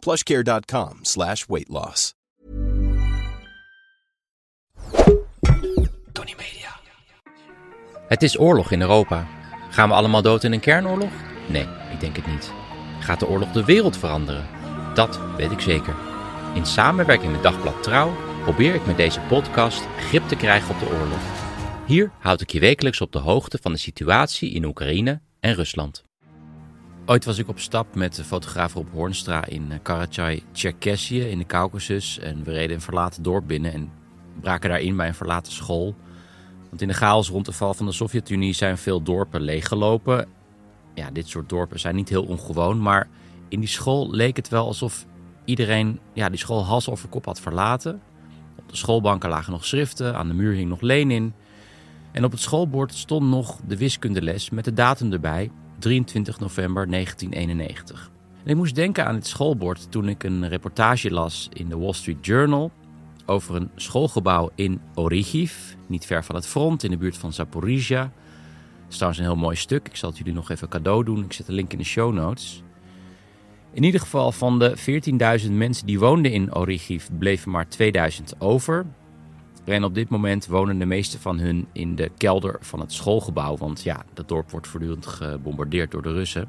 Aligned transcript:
plushcare.com 0.00 0.98
slash. 1.02 1.44
Tony 6.12 6.34
Media. 6.36 6.78
Het 8.08 8.22
is 8.22 8.38
oorlog 8.38 8.70
in 8.70 8.80
Europa. 8.80 9.26
Gaan 9.70 9.88
we 9.88 9.94
allemaal 9.94 10.22
dood 10.22 10.44
in 10.44 10.52
een 10.52 10.60
kernoorlog? 10.60 11.10
Nee, 11.48 11.66
ik 11.92 12.00
denk 12.00 12.16
het 12.16 12.26
niet. 12.26 12.52
Gaat 13.00 13.20
de 13.20 13.28
oorlog 13.28 13.52
de 13.52 13.64
wereld 13.64 13.96
veranderen? 13.96 14.46
Dat 14.94 15.20
weet 15.36 15.50
ik 15.50 15.60
zeker. 15.60 15.94
In 16.54 16.66
samenwerking 16.66 17.32
met 17.32 17.42
Dagblad 17.42 17.82
Trouw 17.82 18.12
probeer 18.42 18.74
ik 18.74 18.86
met 18.86 18.96
deze 18.96 19.20
podcast 19.20 19.82
grip 19.98 20.28
te 20.28 20.36
krijgen 20.36 20.74
op 20.74 20.80
de 20.80 20.86
oorlog. 20.86 21.20
Hier 21.86 22.10
houd 22.18 22.40
ik 22.40 22.50
je 22.50 22.60
wekelijks 22.60 23.00
op 23.00 23.12
de 23.12 23.18
hoogte 23.18 23.58
van 23.62 23.72
de 23.72 23.78
situatie 23.78 24.52
in 24.52 24.64
Oekraïne 24.64 25.20
en 25.40 25.54
Rusland. 25.54 26.09
Ooit 27.06 27.24
was 27.24 27.38
ik 27.38 27.48
op 27.48 27.58
stap 27.58 27.94
met 27.94 28.14
de 28.14 28.24
fotograaf 28.24 28.74
Rob 28.74 28.92
Hoornstra 28.92 29.44
in 29.44 29.72
Karachay, 29.82 30.42
Cherkessië 30.52 31.20
in 31.20 31.38
de 31.38 31.46
Caucasus. 31.46 32.18
En 32.18 32.44
we 32.44 32.52
reden 32.52 32.76
een 32.76 32.82
verlaten 32.82 33.22
dorp 33.22 33.46
binnen 33.46 33.72
en 33.72 33.90
braken 34.40 34.70
daarin 34.70 34.96
bij 34.96 35.08
een 35.08 35.14
verlaten 35.14 35.52
school. 35.52 35.94
Want 36.68 36.82
in 36.82 36.88
de 36.88 36.94
chaos 36.94 37.28
rond 37.28 37.46
de 37.46 37.52
val 37.52 37.74
van 37.74 37.86
de 37.86 37.92
Sovjet-Unie 37.92 38.54
zijn 38.54 38.78
veel 38.78 39.02
dorpen 39.02 39.40
leeggelopen. 39.40 40.28
Ja, 40.94 41.10
dit 41.10 41.28
soort 41.28 41.48
dorpen 41.48 41.80
zijn 41.80 41.94
niet 41.94 42.08
heel 42.08 42.24
ongewoon, 42.24 42.82
maar 42.82 43.08
in 43.48 43.60
die 43.60 43.68
school 43.68 44.10
leek 44.10 44.36
het 44.36 44.48
wel 44.48 44.66
alsof 44.66 45.06
iedereen 45.44 46.00
ja, 46.12 46.28
die 46.28 46.38
school 46.38 46.64
hals 46.64 46.90
over 46.90 47.08
kop 47.08 47.24
had 47.24 47.40
verlaten. 47.40 48.00
Op 48.56 48.68
de 48.68 48.76
schoolbanken 48.76 49.28
lagen 49.28 49.52
nog 49.52 49.64
schriften, 49.64 50.16
aan 50.16 50.28
de 50.28 50.34
muur 50.34 50.54
hing 50.54 50.68
nog 50.68 50.80
Lenin. 50.80 51.32
En 52.12 52.24
op 52.24 52.30
het 52.30 52.40
schoolbord 52.40 52.94
stond 52.94 53.28
nog 53.28 53.60
de 53.66 53.76
wiskundeles 53.76 54.50
met 54.50 54.64
de 54.64 54.72
datum 54.72 55.12
erbij, 55.12 55.50
23 55.80 56.40
november 56.40 56.90
1991. 56.90 58.10
En 58.44 58.50
ik 58.50 58.56
moest 58.56 58.74
denken 58.74 59.06
aan 59.06 59.14
dit 59.14 59.26
schoolbord 59.26 59.90
toen 59.90 60.08
ik 60.08 60.22
een 60.22 60.48
reportage 60.48 61.10
las 61.10 61.48
in 61.52 61.68
de 61.68 61.78
Wall 61.78 61.92
Street 61.92 62.26
Journal 62.26 62.70
over 63.26 63.56
een 63.56 63.70
schoolgebouw 63.76 64.50
in 64.54 64.80
Origiv, 64.94 65.52
niet 65.86 66.06
ver 66.06 66.24
van 66.24 66.34
het 66.34 66.46
front, 66.46 66.82
in 66.82 66.90
de 66.90 66.96
buurt 66.96 67.16
van 67.16 67.32
Zaporizhia. 67.32 68.02
Dat 68.02 68.88
is 68.88 68.94
trouwens 68.94 69.20
een 69.20 69.26
heel 69.26 69.36
mooi 69.36 69.56
stuk. 69.56 69.88
Ik 69.88 69.96
zal 69.96 70.08
het 70.08 70.18
jullie 70.18 70.32
nog 70.32 70.50
even 70.50 70.68
cadeau 70.68 71.04
doen. 71.04 71.24
Ik 71.24 71.32
zet 71.32 71.46
de 71.46 71.52
link 71.52 71.72
in 71.72 71.78
de 71.78 71.84
show 71.84 72.12
notes. 72.12 72.62
In 73.72 73.82
ieder 73.82 74.00
geval 74.00 74.32
van 74.32 74.58
de 74.58 74.76
14.000 75.44 75.52
mensen 75.52 75.86
die 75.86 75.98
woonden 75.98 76.32
in 76.32 76.54
Origiv 76.54 77.06
bleven 77.18 77.50
maar 77.50 77.68
2000 77.68 78.34
over. 78.38 78.86
En 79.70 79.84
op 79.84 79.94
dit 79.94 80.08
moment 80.08 80.46
wonen 80.46 80.78
de 80.78 80.84
meeste 80.84 81.18
van 81.18 81.38
hun 81.38 81.66
in 81.72 81.94
de 81.94 82.10
kelder 82.16 82.56
van 82.60 82.80
het 82.80 82.92
schoolgebouw. 82.92 83.56
Want 83.56 83.82
ja, 83.82 84.02
dat 84.14 84.28
dorp 84.28 84.50
wordt 84.50 84.68
voortdurend 84.68 85.06
gebombardeerd 85.06 85.90
door 85.90 86.02
de 86.02 86.12
Russen. 86.12 86.48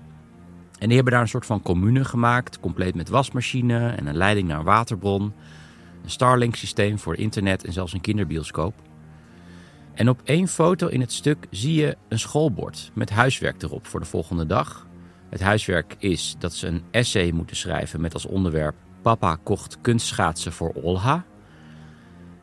En 0.80 0.88
die 0.88 0.95
hebben 0.95 1.14
daar 1.14 1.22
een 1.22 1.27
soort 1.27 1.45
van 1.45 1.61
commune 1.61 2.05
gemaakt, 2.05 2.59
compleet 2.59 2.95
met 2.95 3.09
wasmachine 3.09 3.89
en 3.89 4.08
een 4.08 4.16
leiding 4.16 4.47
naar 4.47 4.59
een 4.59 4.66
waterbron. 4.66 5.33
Een 6.03 6.09
Starlink 6.09 6.55
systeem 6.55 6.99
voor 6.99 7.16
internet 7.16 7.66
en 7.66 7.73
zelfs 7.73 7.94
een 7.94 8.02
kinderbioscoop. 8.02 8.73
En 9.94 10.09
op 10.09 10.22
één 10.23 10.47
foto 10.47 10.88
in 10.88 11.02
het 11.02 11.11
stuk 11.11 11.47
zie 11.49 11.73
je 11.73 11.97
een 12.08 12.19
schoolbord 12.19 12.92
met 12.94 13.09
huiswerk 13.09 13.61
erop 13.61 13.87
voor 13.87 13.99
de 13.99 14.05
volgende 14.05 14.45
dag. 14.45 14.87
Het 15.30 15.42
huiswerk 15.42 15.95
is 15.99 16.36
dat 16.39 16.54
ze 16.54 16.67
een 16.67 16.83
essay 16.92 17.31
moeten 17.31 17.55
schrijven 17.55 18.02
met 18.02 18.14
als 18.14 18.26
onderwerp 18.26 18.76
Papa 19.02 19.37
kocht 19.43 19.77
kunstschaatsen 19.81 20.52
voor 20.52 20.73
Olha. 20.73 21.26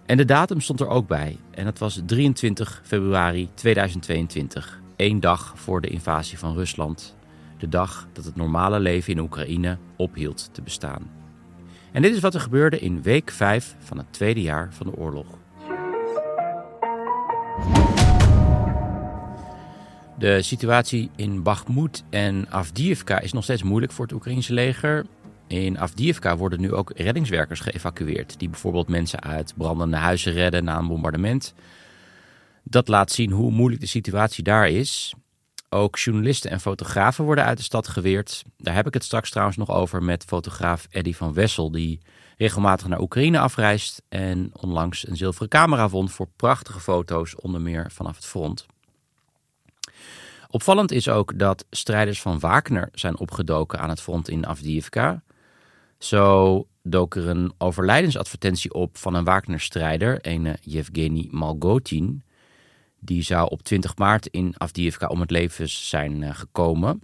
En 0.09 0.17
de 0.17 0.25
datum 0.25 0.61
stond 0.61 0.81
er 0.81 0.89
ook 0.89 1.07
bij. 1.07 1.39
En 1.51 1.65
dat 1.65 1.79
was 1.79 2.01
23 2.07 2.81
februari 2.85 3.49
2022. 3.55 4.81
één 4.97 5.21
dag 5.21 5.53
voor 5.57 5.81
de 5.81 5.89
invasie 5.89 6.39
van 6.39 6.55
Rusland. 6.55 7.17
De 7.59 7.69
dag 7.69 8.09
dat 8.13 8.25
het 8.25 8.37
normale 8.37 8.81
leven 8.81 9.13
in 9.13 9.19
Oekraïne 9.19 9.79
ophield 9.97 10.49
te 10.53 10.63
bestaan. 10.63 11.11
En 11.93 12.03
dit 12.03 12.15
is 12.15 12.21
wat 12.21 12.35
er 12.35 12.41
gebeurde 12.41 12.79
in 12.79 13.03
week 13.03 13.31
5 13.31 13.77
van 13.79 13.99
het 13.99 14.13
tweede 14.13 14.41
jaar 14.43 14.69
van 14.73 14.87
de 14.87 14.97
oorlog. 14.97 15.27
De 20.19 20.43
situatie 20.43 21.11
in 21.17 21.43
Bakhmut 21.43 22.05
en 22.11 22.47
Avdiivka 22.51 23.21
is 23.21 23.33
nog 23.33 23.45
steeds 23.45 23.63
moeilijk 23.63 23.93
voor 23.93 24.05
het 24.05 24.15
Oekraïnse 24.15 24.53
leger. 24.53 25.07
In 25.49 25.79
Avdiivka 25.79 26.37
worden 26.37 26.61
nu 26.61 26.73
ook 26.73 26.93
reddingswerkers 26.97 27.61
geëvacueerd, 27.61 28.39
die 28.39 28.49
bijvoorbeeld 28.49 28.89
mensen 28.89 29.23
uit 29.23 29.55
brandende 29.57 29.97
huizen 29.97 30.33
redden 30.33 30.65
na 30.65 30.79
een 30.79 30.87
bombardement. 30.87 31.55
Dat 32.63 32.89
laat 32.89 33.13
zien 33.13 33.31
hoe 33.31 33.51
moeilijk 33.51 33.81
de 33.81 33.87
situatie 33.87 34.45
daar 34.45 34.69
is. 34.69 35.15
Ook 35.69 35.99
journalisten 35.99 36.51
en 36.51 36.61
fotografen 36.61 37.25
worden 37.25 37.45
uit 37.45 37.59
de 37.59 37.65
stad 37.65 37.89
geweerd. 37.89 38.45
Daar 38.57 38.75
heb 38.75 38.87
ik 38.87 38.95
het 38.95 39.05
straks 39.05 39.31
trouwens 39.31 39.57
nog 39.57 39.71
over 39.71 40.03
met 40.03 40.25
fotograaf 40.25 40.87
Eddy 40.91 41.13
van 41.13 41.33
Wessel, 41.33 41.71
die 41.71 42.01
regelmatig 42.37 42.89
naar 42.89 43.01
Oekraïne 43.01 43.39
afreist 43.39 44.03
en 44.09 44.51
onlangs 44.53 45.09
een 45.09 45.17
zilveren 45.17 45.49
camera 45.49 45.89
vond 45.89 46.13
voor 46.13 46.29
prachtige 46.37 46.81
foto's, 46.81 47.37
onder 47.37 47.61
meer 47.61 47.91
vanaf 47.91 48.17
het 48.17 48.25
front. 48.25 48.67
Opvallend 50.51 50.93
is 50.93 51.09
ook 51.09 51.39
dat 51.39 51.65
strijders 51.71 52.21
van 52.21 52.39
Wagner 52.39 52.89
zijn 52.93 53.19
opgedoken 53.19 53.79
aan 53.79 53.89
het 53.89 54.01
front 54.01 54.29
in 54.29 54.47
Avdiivka. 54.47 55.23
Zo 55.99 56.67
dook 56.83 57.15
er 57.15 57.29
een 57.29 57.53
overlijdensadvertentie 57.59 58.73
op 58.73 58.97
van 58.97 59.15
een 59.15 59.25
Wagner-strijder, 59.25 60.19
een 60.21 60.57
Yevgeny 60.61 61.29
Malgotin. 61.31 62.23
Die 63.01 63.23
zou 63.23 63.51
op 63.51 63.63
20 63.63 63.97
maart 63.97 64.27
in 64.27 64.55
Avdiivka 64.57 65.07
om 65.07 65.21
het 65.21 65.31
leven 65.31 65.69
zijn 65.69 66.35
gekomen. 66.35 67.03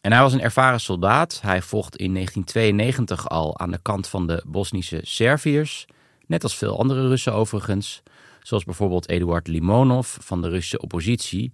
En 0.00 0.12
hij 0.12 0.20
was 0.20 0.32
een 0.32 0.40
ervaren 0.40 0.80
soldaat. 0.80 1.40
Hij 1.42 1.62
vocht 1.62 1.96
in 1.96 2.14
1992 2.14 3.28
al 3.28 3.58
aan 3.58 3.70
de 3.70 3.78
kant 3.82 4.08
van 4.08 4.26
de 4.26 4.42
Bosnische 4.46 5.00
Serviërs. 5.02 5.86
Net 6.26 6.42
als 6.42 6.56
veel 6.56 6.78
andere 6.78 7.08
Russen 7.08 7.32
overigens. 7.32 8.02
Zoals 8.42 8.64
bijvoorbeeld 8.64 9.08
Eduard 9.08 9.46
Limonov 9.46 10.16
van 10.20 10.42
de 10.42 10.48
Russische 10.48 10.80
oppositie. 10.80 11.52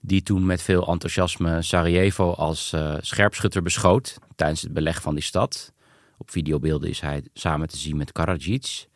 Die 0.00 0.22
toen 0.22 0.46
met 0.46 0.62
veel 0.62 0.86
enthousiasme 0.86 1.62
Sarajevo 1.62 2.32
als 2.32 2.72
uh, 2.74 2.94
scherpschutter 3.00 3.62
beschoot 3.62 4.18
tijdens 4.36 4.62
het 4.62 4.72
beleg 4.72 5.02
van 5.02 5.14
die 5.14 5.24
stad. 5.24 5.72
Op 6.18 6.30
videobeelden 6.30 6.88
is 6.88 7.00
hij 7.00 7.22
samen 7.32 7.68
te 7.68 7.76
zien 7.76 7.96
met 7.96 8.12
Karadzic. 8.12 8.86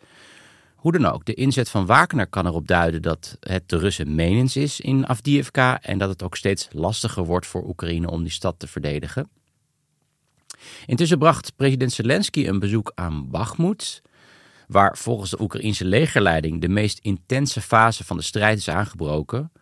Hoe 0.74 0.92
dan 0.92 1.06
ook, 1.06 1.24
de 1.24 1.34
inzet 1.34 1.68
van 1.68 1.86
Wagner 1.86 2.26
kan 2.26 2.46
erop 2.46 2.68
duiden 2.68 3.02
dat 3.02 3.36
het 3.40 3.68
de 3.68 3.78
Russen 3.78 4.14
menens 4.14 4.56
is 4.56 4.80
in 4.80 5.06
Avdiivka 5.06 5.82
en 5.82 5.98
dat 5.98 6.08
het 6.08 6.22
ook 6.22 6.36
steeds 6.36 6.68
lastiger 6.72 7.24
wordt 7.24 7.46
voor 7.46 7.68
Oekraïne 7.68 8.10
om 8.10 8.22
die 8.22 8.32
stad 8.32 8.58
te 8.58 8.66
verdedigen. 8.66 9.30
Intussen 10.86 11.18
bracht 11.18 11.56
president 11.56 11.92
Zelensky 11.92 12.46
een 12.46 12.58
bezoek 12.58 12.92
aan 12.94 13.30
Bakhmut, 13.30 14.02
waar 14.68 14.98
volgens 14.98 15.30
de 15.30 15.40
Oekraïnse 15.40 15.84
legerleiding 15.84 16.60
de 16.60 16.68
meest 16.68 16.98
intense 16.98 17.60
fase 17.60 18.04
van 18.04 18.16
de 18.16 18.22
strijd 18.22 18.58
is 18.58 18.68
aangebroken. 18.68 19.52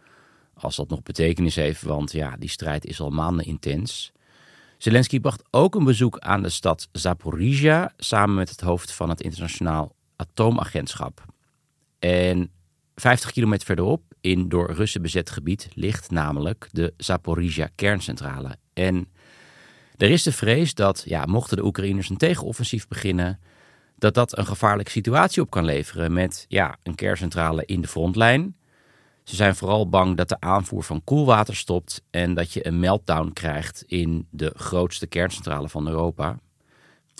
Als 0.54 0.76
dat 0.76 0.88
nog 0.88 1.02
betekenis 1.02 1.54
heeft, 1.54 1.82
want 1.82 2.12
ja, 2.12 2.36
die 2.36 2.48
strijd 2.48 2.84
is 2.84 3.00
al 3.00 3.10
maanden 3.10 3.46
intens. 3.46 4.12
Zelensky 4.82 5.20
bracht 5.20 5.42
ook 5.50 5.74
een 5.74 5.84
bezoek 5.84 6.18
aan 6.18 6.42
de 6.42 6.48
stad 6.48 6.88
Zaporizhia 6.92 7.92
samen 7.96 8.34
met 8.34 8.48
het 8.50 8.60
hoofd 8.60 8.92
van 8.92 9.08
het 9.08 9.20
internationaal 9.20 9.94
atoomagentschap. 10.16 11.24
En 11.98 12.50
50 12.94 13.30
kilometer 13.30 13.66
verderop, 13.66 14.02
in 14.20 14.48
door 14.48 14.72
Russen 14.72 15.02
bezet 15.02 15.30
gebied, 15.30 15.68
ligt 15.74 16.10
namelijk 16.10 16.68
de 16.72 16.94
Zaporizhia 16.96 17.68
kerncentrale. 17.74 18.56
En 18.72 19.08
er 19.96 20.10
is 20.10 20.22
de 20.22 20.32
vrees 20.32 20.74
dat, 20.74 21.02
ja, 21.06 21.24
mochten 21.24 21.56
de 21.56 21.64
Oekraïners 21.64 22.08
een 22.08 22.16
tegenoffensief 22.16 22.88
beginnen, 22.88 23.40
dat 23.98 24.14
dat 24.14 24.38
een 24.38 24.46
gevaarlijke 24.46 24.90
situatie 24.90 25.42
op 25.42 25.50
kan 25.50 25.64
leveren 25.64 26.12
met 26.12 26.44
ja, 26.48 26.76
een 26.82 26.94
kerncentrale 26.94 27.64
in 27.66 27.80
de 27.80 27.88
frontlijn. 27.88 28.56
Ze 29.30 29.36
zijn 29.36 29.56
vooral 29.56 29.88
bang 29.88 30.16
dat 30.16 30.28
de 30.28 30.40
aanvoer 30.40 30.82
van 30.82 31.04
koelwater 31.04 31.56
stopt 31.56 32.02
en 32.10 32.34
dat 32.34 32.52
je 32.52 32.66
een 32.66 32.80
meltdown 32.80 33.30
krijgt 33.32 33.84
in 33.86 34.26
de 34.30 34.52
grootste 34.56 35.06
kerncentrale 35.06 35.68
van 35.68 35.88
Europa. 35.88 36.38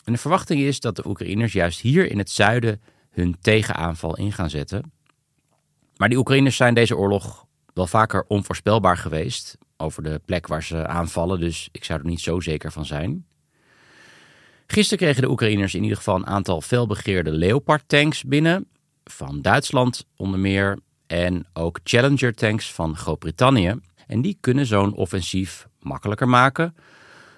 En 0.04 0.12
de 0.12 0.18
verwachting 0.18 0.60
is 0.60 0.80
dat 0.80 0.96
de 0.96 1.06
Oekraïners 1.06 1.52
juist 1.52 1.80
hier 1.80 2.10
in 2.10 2.18
het 2.18 2.30
zuiden 2.30 2.80
hun 3.10 3.36
tegenaanval 3.40 4.16
in 4.16 4.32
gaan 4.32 4.50
zetten. 4.50 4.92
Maar 5.96 6.08
die 6.08 6.18
Oekraïners 6.18 6.56
zijn 6.56 6.74
deze 6.74 6.96
oorlog 6.96 7.46
wel 7.74 7.86
vaker 7.86 8.24
onvoorspelbaar 8.28 8.96
geweest 8.96 9.58
over 9.76 10.02
de 10.02 10.20
plek 10.24 10.46
waar 10.46 10.62
ze 10.62 10.86
aanvallen, 10.86 11.40
dus 11.40 11.68
ik 11.72 11.84
zou 11.84 12.00
er 12.00 12.06
niet 12.06 12.20
zo 12.20 12.40
zeker 12.40 12.72
van 12.72 12.86
zijn. 12.86 13.26
Gisteren 14.66 14.98
kregen 14.98 15.22
de 15.22 15.30
Oekraïners 15.30 15.74
in 15.74 15.82
ieder 15.82 15.96
geval 15.96 16.16
een 16.16 16.26
aantal 16.26 16.60
felbegeerde 16.60 17.30
Leopard-tanks 17.30 18.24
binnen. 18.24 18.68
Van 19.04 19.42
Duitsland 19.42 20.06
onder 20.16 20.40
meer. 20.40 20.78
En 21.10 21.46
ook 21.52 21.80
Challenger-tanks 21.84 22.72
van 22.72 22.96
Groot-Brittannië. 22.96 23.74
En 24.06 24.22
die 24.22 24.36
kunnen 24.40 24.66
zo'n 24.66 24.94
offensief 24.94 25.68
makkelijker 25.80 26.28
maken. 26.28 26.74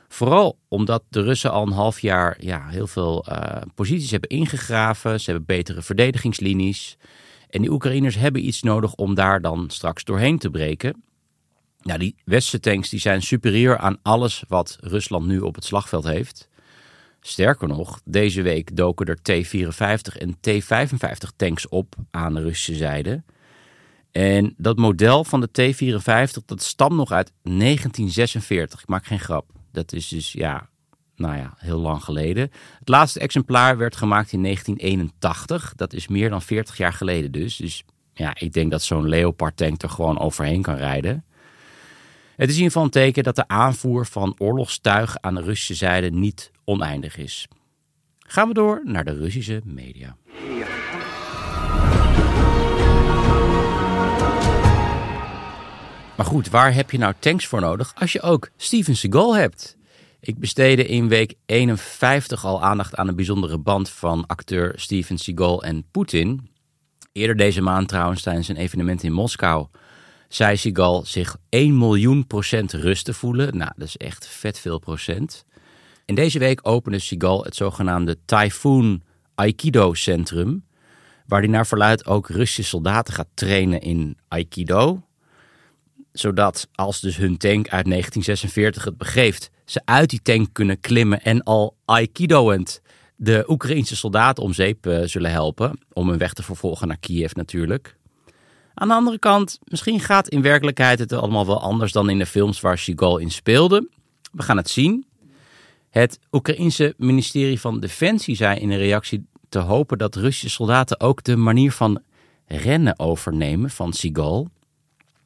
Vooral 0.08 0.58
omdat 0.68 1.02
de 1.08 1.22
Russen 1.22 1.50
al 1.50 1.66
een 1.66 1.72
half 1.72 2.00
jaar 2.00 2.36
ja, 2.40 2.68
heel 2.68 2.86
veel 2.86 3.26
uh, 3.28 3.56
posities 3.74 4.10
hebben 4.10 4.28
ingegraven. 4.28 5.20
Ze 5.20 5.30
hebben 5.30 5.46
betere 5.46 5.82
verdedigingslinies. 5.82 6.96
En 7.50 7.60
die 7.60 7.70
Oekraïners 7.70 8.14
hebben 8.14 8.46
iets 8.46 8.62
nodig 8.62 8.94
om 8.94 9.14
daar 9.14 9.40
dan 9.40 9.70
straks 9.70 10.04
doorheen 10.04 10.38
te 10.38 10.50
breken. 10.50 11.02
Nou, 11.82 11.98
die 11.98 12.16
westerse 12.24 12.60
tanks 12.60 12.88
die 12.88 13.00
zijn 13.00 13.22
superieur 13.22 13.78
aan 13.78 13.98
alles 14.02 14.44
wat 14.48 14.78
Rusland 14.80 15.26
nu 15.26 15.40
op 15.40 15.54
het 15.54 15.64
slagveld 15.64 16.04
heeft. 16.04 16.48
Sterker 17.20 17.68
nog, 17.68 18.00
deze 18.04 18.42
week 18.42 18.76
doken 18.76 19.06
er 19.06 19.22
T-54 19.22 20.18
en 20.18 20.36
T-55 20.40 21.36
tanks 21.36 21.68
op 21.68 21.94
aan 22.10 22.34
de 22.34 22.40
Russische 22.40 22.74
zijde. 22.74 23.22
En 24.12 24.54
dat 24.56 24.76
model 24.76 25.24
van 25.24 25.40
de 25.40 25.50
T-54, 25.50 26.44
dat 26.44 26.62
stamt 26.62 26.96
nog 26.96 27.10
uit 27.10 27.32
1946. 27.42 28.80
Ik 28.80 28.88
maak 28.88 29.06
geen 29.06 29.20
grap. 29.20 29.50
Dat 29.72 29.92
is 29.92 30.08
dus, 30.08 30.32
ja, 30.32 30.68
nou 31.16 31.36
ja, 31.36 31.54
heel 31.56 31.78
lang 31.78 32.04
geleden. 32.04 32.50
Het 32.78 32.88
laatste 32.88 33.20
exemplaar 33.20 33.76
werd 33.76 33.96
gemaakt 33.96 34.32
in 34.32 34.42
1981. 34.42 35.72
Dat 35.76 35.92
is 35.92 36.08
meer 36.08 36.30
dan 36.30 36.42
40 36.42 36.76
jaar 36.76 36.92
geleden 36.92 37.32
dus. 37.32 37.56
Dus 37.56 37.84
ja, 38.14 38.34
ik 38.38 38.52
denk 38.52 38.70
dat 38.70 38.82
zo'n 38.82 39.08
Leopard 39.08 39.56
tank 39.56 39.82
er 39.82 39.90
gewoon 39.90 40.18
overheen 40.18 40.62
kan 40.62 40.76
rijden. 40.76 41.24
Het 42.36 42.48
is 42.48 42.56
in 42.56 42.62
ieder 42.62 42.72
geval 42.72 42.82
een 42.82 42.90
teken 42.90 43.22
dat 43.22 43.36
de 43.36 43.48
aanvoer 43.48 44.06
van 44.06 44.34
oorlogstuig 44.38 45.16
aan 45.20 45.34
de 45.34 45.42
Russische 45.42 45.74
zijde 45.74 46.10
niet 46.10 46.50
oneindig 46.64 47.16
is. 47.16 47.48
Gaan 48.18 48.48
we 48.48 48.54
door 48.54 48.80
naar 48.84 49.04
de 49.04 49.14
Russische 49.14 49.60
media. 49.64 50.16
Maar 56.22 56.30
goed, 56.30 56.50
waar 56.50 56.74
heb 56.74 56.90
je 56.90 56.98
nou 56.98 57.14
tanks 57.18 57.46
voor 57.46 57.60
nodig 57.60 57.92
als 57.98 58.12
je 58.12 58.22
ook 58.22 58.50
Steven 58.56 58.96
Seagal 58.96 59.36
hebt? 59.36 59.76
Ik 60.20 60.38
besteedde 60.38 60.86
in 60.86 61.08
week 61.08 61.34
51 61.46 62.44
al 62.44 62.62
aandacht 62.62 62.96
aan 62.96 63.08
een 63.08 63.16
bijzondere 63.16 63.58
band 63.58 63.88
van 63.88 64.26
acteur 64.26 64.72
Steven 64.76 65.18
Seagal 65.18 65.62
en 65.62 65.84
Poetin. 65.90 66.50
Eerder 67.12 67.36
deze 67.36 67.60
maand 67.60 67.88
trouwens 67.88 68.22
tijdens 68.22 68.48
een 68.48 68.56
evenement 68.56 69.02
in 69.02 69.12
Moskou 69.12 69.66
zei 70.28 70.56
Seagal 70.56 71.04
zich 71.06 71.36
1 71.48 71.78
miljoen 71.78 72.26
procent 72.26 72.72
rust 72.72 73.04
te 73.04 73.14
voelen. 73.14 73.56
Nou, 73.56 73.72
dat 73.76 73.88
is 73.88 73.96
echt 73.96 74.26
vet 74.26 74.58
veel 74.58 74.78
procent. 74.78 75.44
In 76.04 76.14
deze 76.14 76.38
week 76.38 76.60
opende 76.62 76.98
Seagal 76.98 77.44
het 77.44 77.56
zogenaamde 77.56 78.18
Typhoon 78.24 79.02
Aikido 79.34 79.94
Centrum, 79.94 80.64
waar 81.26 81.40
hij 81.40 81.50
naar 81.50 81.66
verluidt 81.66 82.06
ook 82.06 82.28
Russische 82.28 82.62
soldaten 82.62 83.14
gaat 83.14 83.28
trainen 83.34 83.80
in 83.80 84.18
Aikido. 84.28 85.02
Zodat 86.12 86.68
als 86.74 87.00
dus 87.00 87.16
hun 87.16 87.36
tank 87.36 87.68
uit 87.68 87.84
1946 87.84 88.84
het 88.84 88.96
begeeft, 88.96 89.50
ze 89.64 89.82
uit 89.84 90.10
die 90.10 90.22
tank 90.22 90.48
kunnen 90.52 90.80
klimmen 90.80 91.22
en 91.22 91.42
al 91.42 91.76
Aikidoend 91.84 92.80
de 93.16 93.44
Oekraïnse 93.48 93.96
soldaten 93.96 94.42
om 94.42 94.52
zeep 94.52 94.86
uh, 94.86 95.02
zullen 95.04 95.30
helpen. 95.30 95.80
Om 95.92 96.08
hun 96.08 96.18
weg 96.18 96.32
te 96.32 96.42
vervolgen 96.42 96.88
naar 96.88 96.98
Kiev 96.98 97.32
natuurlijk. 97.32 97.96
Aan 98.74 98.88
de 98.88 98.94
andere 98.94 99.18
kant, 99.18 99.58
misschien 99.64 100.00
gaat 100.00 100.28
in 100.28 100.42
werkelijkheid 100.42 100.98
het 100.98 101.12
allemaal 101.12 101.46
wel 101.46 101.60
anders 101.60 101.92
dan 101.92 102.10
in 102.10 102.18
de 102.18 102.26
films 102.26 102.60
waar 102.60 102.78
Seagal 102.78 103.18
in 103.18 103.30
speelde. 103.30 103.88
We 104.32 104.42
gaan 104.42 104.56
het 104.56 104.70
zien. 104.70 105.06
Het 105.90 106.18
Oekraïense 106.30 106.94
ministerie 106.96 107.60
van 107.60 107.80
Defensie 107.80 108.36
zei 108.36 108.58
in 108.58 108.70
een 108.70 108.78
reactie 108.78 109.26
te 109.48 109.58
hopen 109.58 109.98
dat 109.98 110.14
Russische 110.14 110.50
soldaten 110.50 111.00
ook 111.00 111.22
de 111.22 111.36
manier 111.36 111.72
van 111.72 112.02
rennen 112.46 112.98
overnemen 112.98 113.70
van 113.70 113.92
Seagal. 113.92 114.48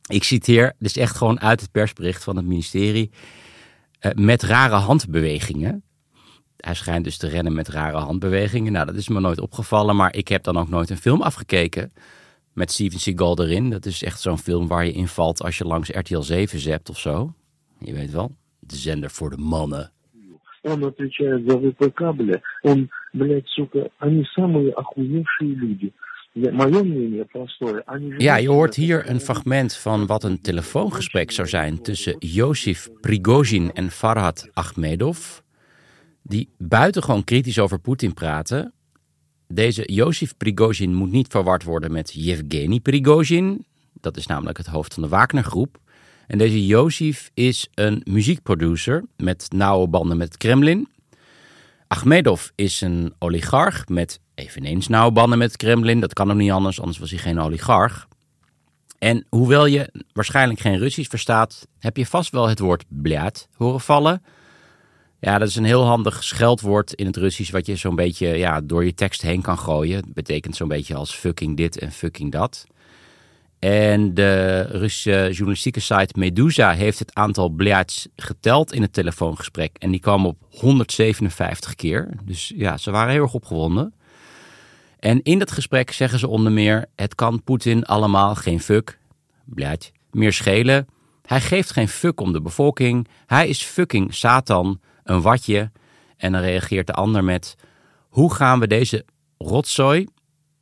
Ik 0.07 0.23
citeer, 0.23 0.73
dus 0.79 0.97
echt 0.97 1.15
gewoon 1.15 1.39
uit 1.39 1.61
het 1.61 1.71
persbericht 1.71 2.23
van 2.23 2.35
het 2.35 2.45
ministerie, 2.45 3.11
uh, 4.01 4.11
met 4.11 4.43
rare 4.43 4.75
handbewegingen. 4.75 5.83
Hij 6.57 6.73
schijnt 6.73 7.03
dus 7.03 7.17
te 7.17 7.27
rennen 7.27 7.53
met 7.53 7.67
rare 7.67 7.97
handbewegingen. 7.97 8.71
Nou, 8.71 8.85
dat 8.85 8.95
is 8.95 9.07
me 9.07 9.19
nooit 9.19 9.39
opgevallen, 9.39 9.95
maar 9.95 10.15
ik 10.15 10.27
heb 10.27 10.43
dan 10.43 10.57
ook 10.57 10.69
nooit 10.69 10.89
een 10.89 10.97
film 10.97 11.21
afgekeken 11.21 11.91
met 12.53 12.71
Steven 12.71 12.99
Seagal 12.99 13.39
erin. 13.39 13.69
Dat 13.69 13.85
is 13.85 14.03
echt 14.03 14.21
zo'n 14.21 14.37
film 14.37 14.67
waar 14.67 14.85
je 14.85 14.91
invalt 14.91 15.43
als 15.43 15.57
je 15.57 15.65
langs 15.65 15.89
RTL 15.89 16.19
7 16.21 16.59
zept 16.59 16.89
of 16.89 16.99
zo. 16.99 17.33
Je 17.79 17.93
weet 17.93 18.11
wel, 18.11 18.35
de 18.59 18.75
zender 18.75 19.09
voor 19.11 19.29
de 19.29 19.37
mannen. 19.37 19.91
Он 20.63 20.83
отвечает 20.85 21.49
за 21.49 21.57
ВП-кабели. 21.57 22.41
Он, 22.63 22.89
блядь, 23.13 23.47
сука, 23.49 23.89
они 23.97 24.23
самые 24.25 24.71
охуевшие 24.73 25.55
люди. 25.55 25.91
Ja, 28.18 28.36
je 28.36 28.48
hoort 28.48 28.74
hier 28.74 29.10
een 29.10 29.20
fragment 29.20 29.76
van 29.76 30.06
wat 30.06 30.24
een 30.24 30.40
telefoongesprek 30.40 31.30
zou 31.30 31.48
zijn 31.48 31.82
tussen 31.82 32.16
Josif 32.18 32.88
Prigozhin 33.00 33.72
en 33.72 33.90
Farhad 33.90 34.48
Ahmedov. 34.52 35.38
Die 36.22 36.48
buitengewoon 36.58 37.24
kritisch 37.24 37.58
over 37.58 37.78
Poetin 37.78 38.14
praten. 38.14 38.72
Deze 39.48 39.92
Josif 39.92 40.36
Prigozhin 40.36 40.94
moet 40.94 41.10
niet 41.10 41.28
verward 41.28 41.64
worden 41.64 41.92
met 41.92 42.12
Yevgeny 42.12 42.80
Prigozhin. 42.80 43.64
Dat 43.92 44.16
is 44.16 44.26
namelijk 44.26 44.58
het 44.58 44.66
hoofd 44.66 44.94
van 44.94 45.02
de 45.02 45.08
Wagner-groep. 45.08 45.78
En 46.26 46.38
deze 46.38 46.66
Josif 46.66 47.30
is 47.34 47.68
een 47.74 48.00
muziekproducer 48.04 49.04
met 49.16 49.46
nauwe 49.54 49.88
banden 49.88 50.16
met 50.16 50.28
het 50.28 50.36
Kremlin. 50.36 50.88
Ahmedov 51.88 52.48
is 52.54 52.80
een 52.80 53.14
oligarch 53.18 53.88
met 53.88 54.20
eveneens 54.34 54.88
nauwe 54.88 55.12
banden 55.12 55.38
met 55.38 55.48
het 55.52 55.56
Kremlin. 55.56 56.00
Dat 56.00 56.12
kan 56.12 56.30
ook 56.30 56.36
niet 56.36 56.50
anders, 56.50 56.80
anders 56.80 56.98
was 56.98 57.10
hij 57.10 57.18
geen 57.18 57.40
oligarch. 57.40 58.08
En 58.98 59.26
hoewel 59.28 59.66
je 59.66 59.92
waarschijnlijk 60.12 60.60
geen 60.60 60.78
Russisch 60.78 61.10
verstaat, 61.10 61.66
heb 61.78 61.96
je 61.96 62.06
vast 62.06 62.30
wel 62.30 62.48
het 62.48 62.58
woord 62.58 62.84
bliat 62.88 63.48
horen 63.52 63.80
vallen. 63.80 64.22
Ja, 65.20 65.38
dat 65.38 65.48
is 65.48 65.56
een 65.56 65.64
heel 65.64 65.84
handig 65.84 66.24
scheldwoord 66.24 66.92
in 66.92 67.06
het 67.06 67.16
Russisch 67.16 67.52
wat 67.52 67.66
je 67.66 67.76
zo'n 67.76 67.94
beetje 67.94 68.28
ja, 68.28 68.60
door 68.60 68.84
je 68.84 68.94
tekst 68.94 69.22
heen 69.22 69.42
kan 69.42 69.58
gooien. 69.58 69.96
Het 69.96 70.14
betekent 70.14 70.56
zo'n 70.56 70.68
beetje 70.68 70.94
als 70.94 71.14
fucking 71.14 71.56
dit 71.56 71.78
en 71.78 71.92
fucking 71.92 72.32
dat. 72.32 72.66
En 73.66 74.14
de 74.14 74.60
Russische 74.62 75.28
journalistieke 75.30 75.80
site 75.80 76.18
Medusa 76.18 76.72
heeft 76.72 76.98
het 76.98 77.14
aantal 77.14 77.48
bliats 77.48 78.08
geteld 78.16 78.72
in 78.72 78.82
het 78.82 78.92
telefoongesprek. 78.92 79.76
En 79.78 79.90
die 79.90 80.00
kwam 80.00 80.26
op 80.26 80.36
157 80.50 81.74
keer. 81.74 82.08
Dus 82.24 82.52
ja, 82.56 82.76
ze 82.76 82.90
waren 82.90 83.12
heel 83.12 83.22
erg 83.22 83.34
opgewonden. 83.34 83.94
En 84.98 85.22
in 85.22 85.38
dat 85.38 85.52
gesprek 85.52 85.90
zeggen 85.90 86.18
ze 86.18 86.28
onder 86.28 86.52
meer: 86.52 86.86
het 86.94 87.14
kan 87.14 87.42
Poetin 87.42 87.84
allemaal 87.84 88.34
geen 88.34 88.60
fuck, 88.60 88.98
meer 90.10 90.32
schelen. 90.32 90.86
Hij 91.22 91.40
geeft 91.40 91.70
geen 91.70 91.88
fuck 91.88 92.20
om 92.20 92.32
de 92.32 92.40
bevolking. 92.40 93.08
Hij 93.26 93.48
is 93.48 93.62
fucking 93.62 94.14
Satan, 94.14 94.80
een 95.04 95.22
watje. 95.22 95.70
En 96.16 96.32
dan 96.32 96.40
reageert 96.40 96.86
de 96.86 96.92
ander 96.92 97.24
met: 97.24 97.54
hoe 98.08 98.34
gaan 98.34 98.60
we 98.60 98.66
deze 98.66 99.04
rotzooi, 99.38 100.06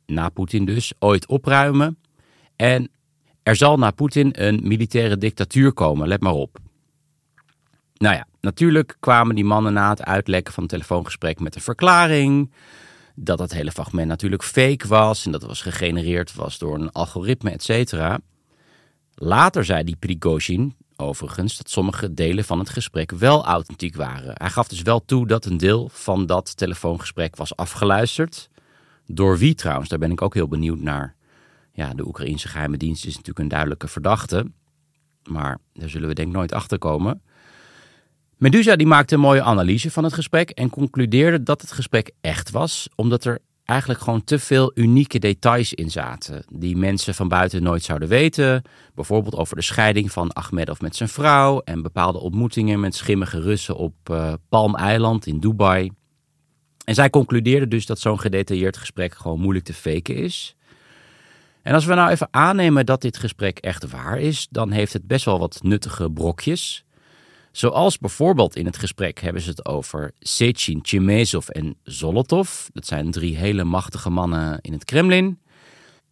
na 0.05 0.29
Poetin 0.29 0.65
dus, 0.65 0.93
ooit 0.99 1.27
opruimen? 1.27 1.97
En 2.55 2.89
er 3.45 3.55
zal 3.55 3.77
na 3.77 3.91
Poetin 3.91 4.29
een 4.31 4.59
militaire 4.63 5.17
dictatuur 5.17 5.73
komen, 5.73 6.07
let 6.07 6.21
maar 6.21 6.33
op. 6.33 6.57
Nou 7.97 8.15
ja, 8.15 8.27
natuurlijk 8.41 8.97
kwamen 8.99 9.35
die 9.35 9.45
mannen 9.45 9.73
na 9.73 9.89
het 9.89 10.03
uitlekken 10.03 10.53
van 10.53 10.63
het 10.63 10.71
telefoongesprek 10.71 11.39
met 11.39 11.55
een 11.55 11.61
verklaring. 11.61 12.51
Dat 13.15 13.39
het 13.39 13.53
hele 13.53 13.71
fragment 13.71 14.07
natuurlijk 14.07 14.43
fake 14.43 14.87
was 14.87 15.25
en 15.25 15.31
dat 15.31 15.41
het 15.41 15.49
was 15.49 15.61
gegenereerd 15.61 16.33
was 16.33 16.57
door 16.57 16.75
een 16.75 16.91
algoritme, 16.91 17.49
et 17.51 17.63
cetera. 17.63 18.19
Later 19.15 19.65
zei 19.65 19.83
die 19.83 19.95
Prigozhin 19.95 20.75
overigens 20.95 21.57
dat 21.57 21.69
sommige 21.69 22.13
delen 22.13 22.43
van 22.43 22.59
het 22.59 22.69
gesprek 22.69 23.11
wel 23.11 23.45
authentiek 23.45 23.95
waren. 23.95 24.33
Hij 24.33 24.49
gaf 24.49 24.67
dus 24.67 24.81
wel 24.81 25.05
toe 25.05 25.27
dat 25.27 25.45
een 25.45 25.57
deel 25.57 25.89
van 25.91 26.25
dat 26.25 26.57
telefoongesprek 26.57 27.35
was 27.35 27.55
afgeluisterd. 27.55 28.49
Door 29.05 29.37
wie 29.37 29.55
trouwens, 29.55 29.89
daar 29.89 29.99
ben 29.99 30.11
ik 30.11 30.21
ook 30.21 30.33
heel 30.33 30.47
benieuwd 30.47 30.79
naar 30.79 31.15
ja, 31.75 31.93
de 31.93 32.07
Oekraïnse 32.07 32.47
geheime 32.47 32.77
dienst 32.77 33.05
is 33.05 33.11
natuurlijk 33.11 33.39
een 33.39 33.47
duidelijke 33.47 33.87
verdachte. 33.87 34.51
Maar 35.29 35.57
daar 35.73 35.89
zullen 35.89 36.07
we 36.07 36.13
denk 36.13 36.27
ik 36.27 36.33
nooit 36.33 36.53
achter 36.53 36.77
komen. 36.77 37.21
Medusa 38.37 38.75
die 38.75 38.87
maakte 38.87 39.13
een 39.13 39.19
mooie 39.19 39.41
analyse 39.41 39.91
van 39.91 40.03
het 40.03 40.13
gesprek 40.13 40.49
en 40.49 40.69
concludeerde 40.69 41.43
dat 41.43 41.61
het 41.61 41.71
gesprek 41.71 42.11
echt 42.21 42.51
was, 42.51 42.89
omdat 42.95 43.25
er 43.25 43.39
eigenlijk 43.65 43.99
gewoon 43.99 44.23
te 44.23 44.39
veel 44.39 44.71
unieke 44.75 45.19
details 45.19 45.73
in 45.73 45.91
zaten 45.91 46.43
die 46.49 46.77
mensen 46.77 47.15
van 47.15 47.27
buiten 47.27 47.63
nooit 47.63 47.83
zouden 47.83 48.07
weten. 48.07 48.61
Bijvoorbeeld 48.93 49.35
over 49.35 49.55
de 49.55 49.61
scheiding 49.61 50.11
van 50.11 50.33
Ahmedov 50.33 50.79
met 50.79 50.95
zijn 50.95 51.09
vrouw 51.09 51.59
en 51.59 51.81
bepaalde 51.81 52.19
ontmoetingen 52.19 52.79
met 52.79 52.95
schimmige 52.95 53.39
Russen 53.41 53.75
op 53.75 53.95
uh, 54.11 54.33
Palm-eiland 54.49 55.25
in 55.25 55.39
Dubai. 55.39 55.91
En 56.85 56.95
zij 56.95 57.09
concludeerde 57.09 57.67
dus 57.67 57.85
dat 57.85 57.99
zo'n 57.99 58.19
gedetailleerd 58.19 58.77
gesprek 58.77 59.15
gewoon 59.15 59.39
moeilijk 59.39 59.65
te 59.65 59.73
faken 59.73 60.15
is. 60.15 60.55
En 61.65 61.73
als 61.73 61.85
we 61.85 61.93
nou 61.93 62.09
even 62.09 62.27
aannemen 62.31 62.85
dat 62.85 63.01
dit 63.01 63.17
gesprek 63.17 63.59
echt 63.59 63.89
waar 63.89 64.19
is, 64.19 64.47
dan 64.49 64.71
heeft 64.71 64.93
het 64.93 65.07
best 65.07 65.25
wel 65.25 65.39
wat 65.39 65.59
nuttige 65.63 66.11
brokjes. 66.11 66.85
Zoals 67.51 67.97
bijvoorbeeld 67.97 68.55
in 68.55 68.65
het 68.65 68.77
gesprek 68.77 69.19
hebben 69.19 69.41
ze 69.41 69.49
het 69.49 69.65
over 69.65 70.11
Sechin, 70.19 70.79
Chimezov 70.81 71.47
en 71.47 71.75
Zolotov. 71.83 72.67
Dat 72.73 72.85
zijn 72.85 73.11
drie 73.11 73.37
hele 73.37 73.63
machtige 73.63 74.09
mannen 74.09 74.59
in 74.61 74.73
het 74.73 74.83
Kremlin. 74.83 75.39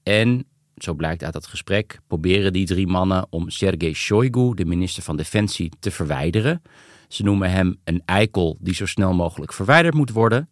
En 0.03 0.45
zo 0.77 0.93
blijkt 0.93 1.23
uit 1.23 1.33
dat 1.33 1.47
gesprek, 1.47 1.99
proberen 2.07 2.53
die 2.53 2.65
drie 2.65 2.87
mannen 2.87 3.27
om 3.29 3.49
Sergei 3.49 3.93
Shoigu, 3.93 4.53
de 4.53 4.65
minister 4.65 5.03
van 5.03 5.17
Defensie, 5.17 5.71
te 5.79 5.91
verwijderen. 5.91 6.61
Ze 7.07 7.23
noemen 7.23 7.51
hem 7.51 7.77
een 7.83 8.01
eikel 8.05 8.57
die 8.59 8.73
zo 8.73 8.85
snel 8.85 9.13
mogelijk 9.13 9.53
verwijderd 9.53 9.93
moet 9.93 10.11
worden. 10.11 10.49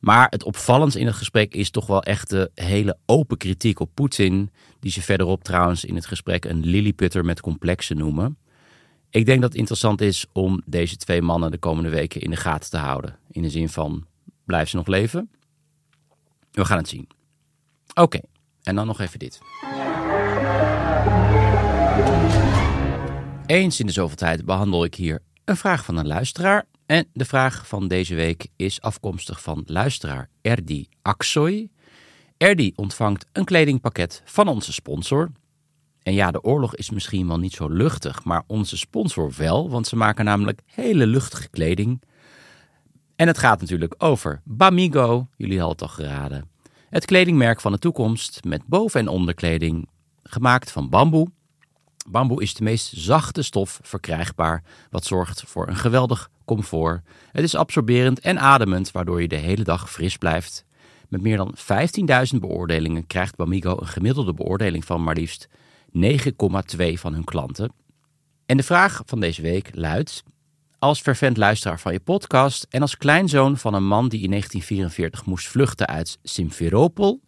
Maar 0.00 0.26
het 0.30 0.44
opvallend 0.44 0.96
in 0.96 1.06
het 1.06 1.14
gesprek 1.14 1.54
is 1.54 1.70
toch 1.70 1.86
wel 1.86 2.02
echt 2.02 2.30
de 2.30 2.50
hele 2.54 2.98
open 3.06 3.36
kritiek 3.36 3.80
op 3.80 3.90
Poetin, 3.94 4.50
die 4.78 4.90
ze 4.90 5.02
verderop 5.02 5.44
trouwens 5.44 5.84
in 5.84 5.94
het 5.94 6.06
gesprek 6.06 6.44
een 6.44 6.66
lilliputter 6.66 7.24
met 7.24 7.40
complexen 7.40 7.96
noemen. 7.96 8.38
Ik 9.10 9.26
denk 9.26 9.40
dat 9.40 9.50
het 9.50 9.58
interessant 9.58 10.00
is 10.00 10.26
om 10.32 10.62
deze 10.66 10.96
twee 10.96 11.22
mannen 11.22 11.50
de 11.50 11.58
komende 11.58 11.90
weken 11.90 12.20
in 12.20 12.30
de 12.30 12.36
gaten 12.36 12.70
te 12.70 12.76
houden. 12.76 13.18
In 13.30 13.42
de 13.42 13.50
zin 13.50 13.68
van, 13.68 14.06
blijven 14.44 14.68
ze 14.70 14.76
nog 14.76 14.86
leven? 14.86 15.30
We 16.50 16.64
gaan 16.64 16.78
het 16.78 16.88
zien. 16.88 17.08
Oké, 17.94 18.20
en 18.62 18.74
dan 18.74 18.86
nog 18.86 19.00
even 19.00 19.18
dit. 19.18 19.40
Eens 23.46 23.80
in 23.80 23.86
de 23.86 23.92
zoveel 23.92 24.16
tijd 24.16 24.44
behandel 24.44 24.84
ik 24.84 24.94
hier 24.94 25.22
een 25.44 25.56
vraag 25.56 25.84
van 25.84 25.96
een 25.96 26.06
luisteraar. 26.06 26.66
En 26.90 27.06
de 27.12 27.24
vraag 27.24 27.66
van 27.66 27.88
deze 27.88 28.14
week 28.14 28.46
is 28.56 28.80
afkomstig 28.80 29.42
van 29.42 29.62
luisteraar 29.66 30.28
Erdi 30.42 30.88
Aksoy. 31.02 31.68
Erdi 32.36 32.72
ontvangt 32.76 33.26
een 33.32 33.44
kledingpakket 33.44 34.22
van 34.24 34.48
onze 34.48 34.72
sponsor. 34.72 35.30
En 36.02 36.12
ja, 36.12 36.30
de 36.30 36.42
oorlog 36.42 36.74
is 36.74 36.90
misschien 36.90 37.26
wel 37.26 37.38
niet 37.38 37.52
zo 37.52 37.68
luchtig, 37.68 38.24
maar 38.24 38.42
onze 38.46 38.76
sponsor 38.76 39.32
wel, 39.36 39.70
want 39.70 39.86
ze 39.86 39.96
maken 39.96 40.24
namelijk 40.24 40.60
hele 40.66 41.06
luchtige 41.06 41.48
kleding. 41.48 42.02
En 43.16 43.26
het 43.26 43.38
gaat 43.38 43.60
natuurlijk 43.60 43.94
over 43.98 44.40
Bamigo, 44.44 45.28
jullie 45.36 45.58
hadden 45.60 45.76
het 45.78 45.98
al 45.98 46.04
geraden. 46.04 46.50
Het 46.88 47.04
kledingmerk 47.04 47.60
van 47.60 47.72
de 47.72 47.78
toekomst 47.78 48.44
met 48.44 48.66
boven- 48.66 49.00
en 49.00 49.08
onderkleding, 49.08 49.88
gemaakt 50.22 50.70
van 50.70 50.88
bamboe. 50.88 51.30
Bamboe 52.08 52.42
is 52.42 52.54
de 52.54 52.62
meest 52.62 52.92
zachte 52.96 53.42
stof 53.42 53.80
verkrijgbaar, 53.82 54.62
wat 54.90 55.04
zorgt 55.04 55.42
voor 55.46 55.68
een 55.68 55.76
geweldig 55.76 56.30
comfort. 56.56 57.00
Het 57.32 57.44
is 57.44 57.54
absorberend 57.54 58.20
en 58.20 58.38
ademend, 58.38 58.90
waardoor 58.90 59.22
je 59.22 59.28
de 59.28 59.36
hele 59.36 59.64
dag 59.64 59.90
fris 59.90 60.16
blijft. 60.16 60.64
Met 61.08 61.22
meer 61.22 61.36
dan 61.36 61.54
15.000 62.32 62.38
beoordelingen 62.40 63.06
krijgt 63.06 63.36
Bamigo 63.36 63.76
een 63.80 63.86
gemiddelde 63.86 64.34
beoordeling 64.34 64.84
van 64.84 65.02
maar 65.02 65.14
liefst 65.14 65.48
9,2 65.48 65.52
van 66.94 67.12
hun 67.14 67.24
klanten. 67.24 67.72
En 68.46 68.56
de 68.56 68.62
vraag 68.62 69.02
van 69.06 69.20
deze 69.20 69.42
week 69.42 69.70
luidt: 69.74 70.22
Als 70.78 71.00
fervent 71.00 71.36
luisteraar 71.36 71.80
van 71.80 71.92
je 71.92 72.00
podcast 72.00 72.66
en 72.70 72.80
als 72.82 72.96
kleinzoon 72.96 73.56
van 73.56 73.74
een 73.74 73.86
man 73.86 74.08
die 74.08 74.22
in 74.22 74.30
1944 74.30 75.26
moest 75.26 75.48
vluchten 75.48 75.86
uit 75.86 76.18
Simferopol, 76.22 77.20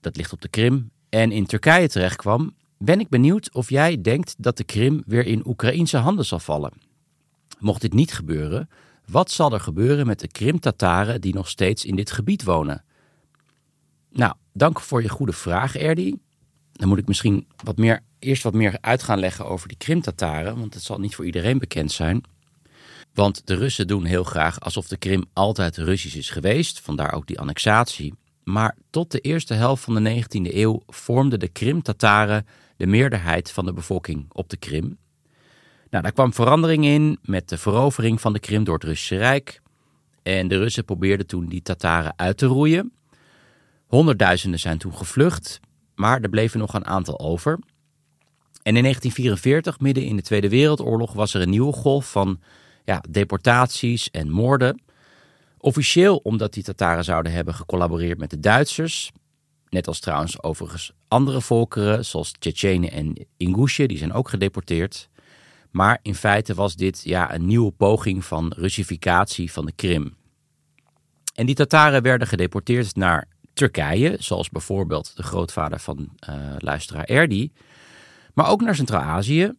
dat 0.00 0.16
ligt 0.16 0.32
op 0.32 0.40
de 0.40 0.48
Krim, 0.48 0.90
en 1.08 1.32
in 1.32 1.46
Turkije 1.46 1.88
terechtkwam, 1.88 2.54
ben 2.78 3.00
ik 3.00 3.08
benieuwd 3.08 3.54
of 3.54 3.70
jij 3.70 4.00
denkt 4.00 4.34
dat 4.38 4.56
de 4.56 4.64
Krim 4.64 5.02
weer 5.06 5.26
in 5.26 5.46
Oekraïnse 5.46 5.96
handen 5.96 6.24
zal 6.24 6.38
vallen. 6.38 6.85
Mocht 7.58 7.80
dit 7.80 7.92
niet 7.92 8.12
gebeuren, 8.12 8.68
wat 9.06 9.30
zal 9.30 9.52
er 9.52 9.60
gebeuren 9.60 10.06
met 10.06 10.20
de 10.20 10.28
Krim-Tataren 10.28 11.20
die 11.20 11.34
nog 11.34 11.48
steeds 11.48 11.84
in 11.84 11.96
dit 11.96 12.10
gebied 12.10 12.44
wonen? 12.44 12.84
Nou, 14.10 14.34
dank 14.52 14.80
voor 14.80 15.02
je 15.02 15.08
goede 15.08 15.32
vraag, 15.32 15.76
Erdi. 15.76 16.18
Dan 16.72 16.88
moet 16.88 16.98
ik 16.98 17.06
misschien 17.06 17.46
wat 17.64 17.76
meer, 17.76 18.02
eerst 18.18 18.42
wat 18.42 18.54
meer 18.54 18.78
uit 18.80 19.02
gaan 19.02 19.18
leggen 19.18 19.46
over 19.46 19.68
die 19.68 19.76
Krim-Tataren, 19.76 20.58
want 20.58 20.74
het 20.74 20.82
zal 20.82 20.98
niet 20.98 21.14
voor 21.14 21.24
iedereen 21.24 21.58
bekend 21.58 21.92
zijn. 21.92 22.24
Want 23.14 23.46
de 23.46 23.54
Russen 23.54 23.86
doen 23.86 24.04
heel 24.04 24.24
graag 24.24 24.60
alsof 24.60 24.88
de 24.88 24.96
Krim 24.96 25.24
altijd 25.32 25.76
Russisch 25.76 26.16
is 26.16 26.30
geweest, 26.30 26.80
vandaar 26.80 27.12
ook 27.12 27.26
die 27.26 27.40
annexatie. 27.40 28.14
Maar 28.44 28.76
tot 28.90 29.10
de 29.10 29.20
eerste 29.20 29.54
helft 29.54 29.84
van 29.84 30.04
de 30.04 30.22
19e 30.22 30.54
eeuw 30.54 30.82
vormden 30.86 31.38
de 31.38 31.48
Krim-Tataren 31.48 32.46
de 32.76 32.86
meerderheid 32.86 33.50
van 33.50 33.64
de 33.64 33.72
bevolking 33.72 34.26
op 34.32 34.48
de 34.48 34.56
Krim. 34.56 34.98
Nou, 35.90 36.02
daar 36.02 36.12
kwam 36.12 36.32
verandering 36.32 36.84
in 36.84 37.18
met 37.22 37.48
de 37.48 37.58
verovering 37.58 38.20
van 38.20 38.32
de 38.32 38.38
Krim 38.38 38.64
door 38.64 38.74
het 38.74 38.84
Russische 38.84 39.16
Rijk. 39.16 39.60
En 40.22 40.48
de 40.48 40.58
Russen 40.58 40.84
probeerden 40.84 41.26
toen 41.26 41.46
die 41.46 41.62
Tataren 41.62 42.12
uit 42.16 42.38
te 42.38 42.46
roeien. 42.46 42.92
Honderdduizenden 43.86 44.60
zijn 44.60 44.78
toen 44.78 44.94
gevlucht, 44.94 45.60
maar 45.94 46.20
er 46.20 46.28
bleven 46.28 46.58
nog 46.58 46.74
een 46.74 46.86
aantal 46.86 47.18
over. 47.20 47.58
En 48.62 48.76
in 48.76 48.82
1944, 48.82 49.80
midden 49.80 50.04
in 50.04 50.16
de 50.16 50.22
Tweede 50.22 50.48
Wereldoorlog, 50.48 51.12
was 51.12 51.34
er 51.34 51.40
een 51.40 51.50
nieuwe 51.50 51.72
golf 51.72 52.10
van 52.10 52.40
ja, 52.84 53.02
deportaties 53.10 54.10
en 54.10 54.30
moorden. 54.30 54.80
Officieel 55.58 56.16
omdat 56.16 56.52
die 56.52 56.62
Tataren 56.62 57.04
zouden 57.04 57.32
hebben 57.32 57.54
gecollaboreerd 57.54 58.18
met 58.18 58.30
de 58.30 58.40
Duitsers. 58.40 59.12
Net 59.68 59.86
als 59.86 60.00
trouwens 60.00 60.42
overigens 60.42 60.92
andere 61.08 61.40
volkeren, 61.40 62.04
zoals 62.04 62.32
Tsjetsjenen 62.32 62.90
en 62.90 63.26
Ingusje, 63.36 63.86
die 63.86 63.98
zijn 63.98 64.12
ook 64.12 64.28
gedeporteerd. 64.28 65.08
Maar 65.76 65.98
in 66.02 66.14
feite 66.14 66.54
was 66.54 66.76
dit 66.76 67.02
ja, 67.04 67.34
een 67.34 67.46
nieuwe 67.46 67.70
poging 67.70 68.24
van 68.24 68.52
Russificatie 68.56 69.52
van 69.52 69.66
de 69.66 69.72
Krim. 69.72 70.16
En 71.34 71.46
die 71.46 71.54
Tataren 71.54 72.02
werden 72.02 72.28
gedeporteerd 72.28 72.94
naar 72.94 73.28
Turkije, 73.52 74.16
zoals 74.18 74.50
bijvoorbeeld 74.50 75.16
de 75.16 75.22
grootvader 75.22 75.78
van 75.78 75.98
uh, 76.30 76.36
luisteraar 76.58 77.04
Erdi. 77.04 77.52
Maar 78.34 78.48
ook 78.48 78.60
naar 78.60 78.74
Centraal-Azië. 78.74 79.52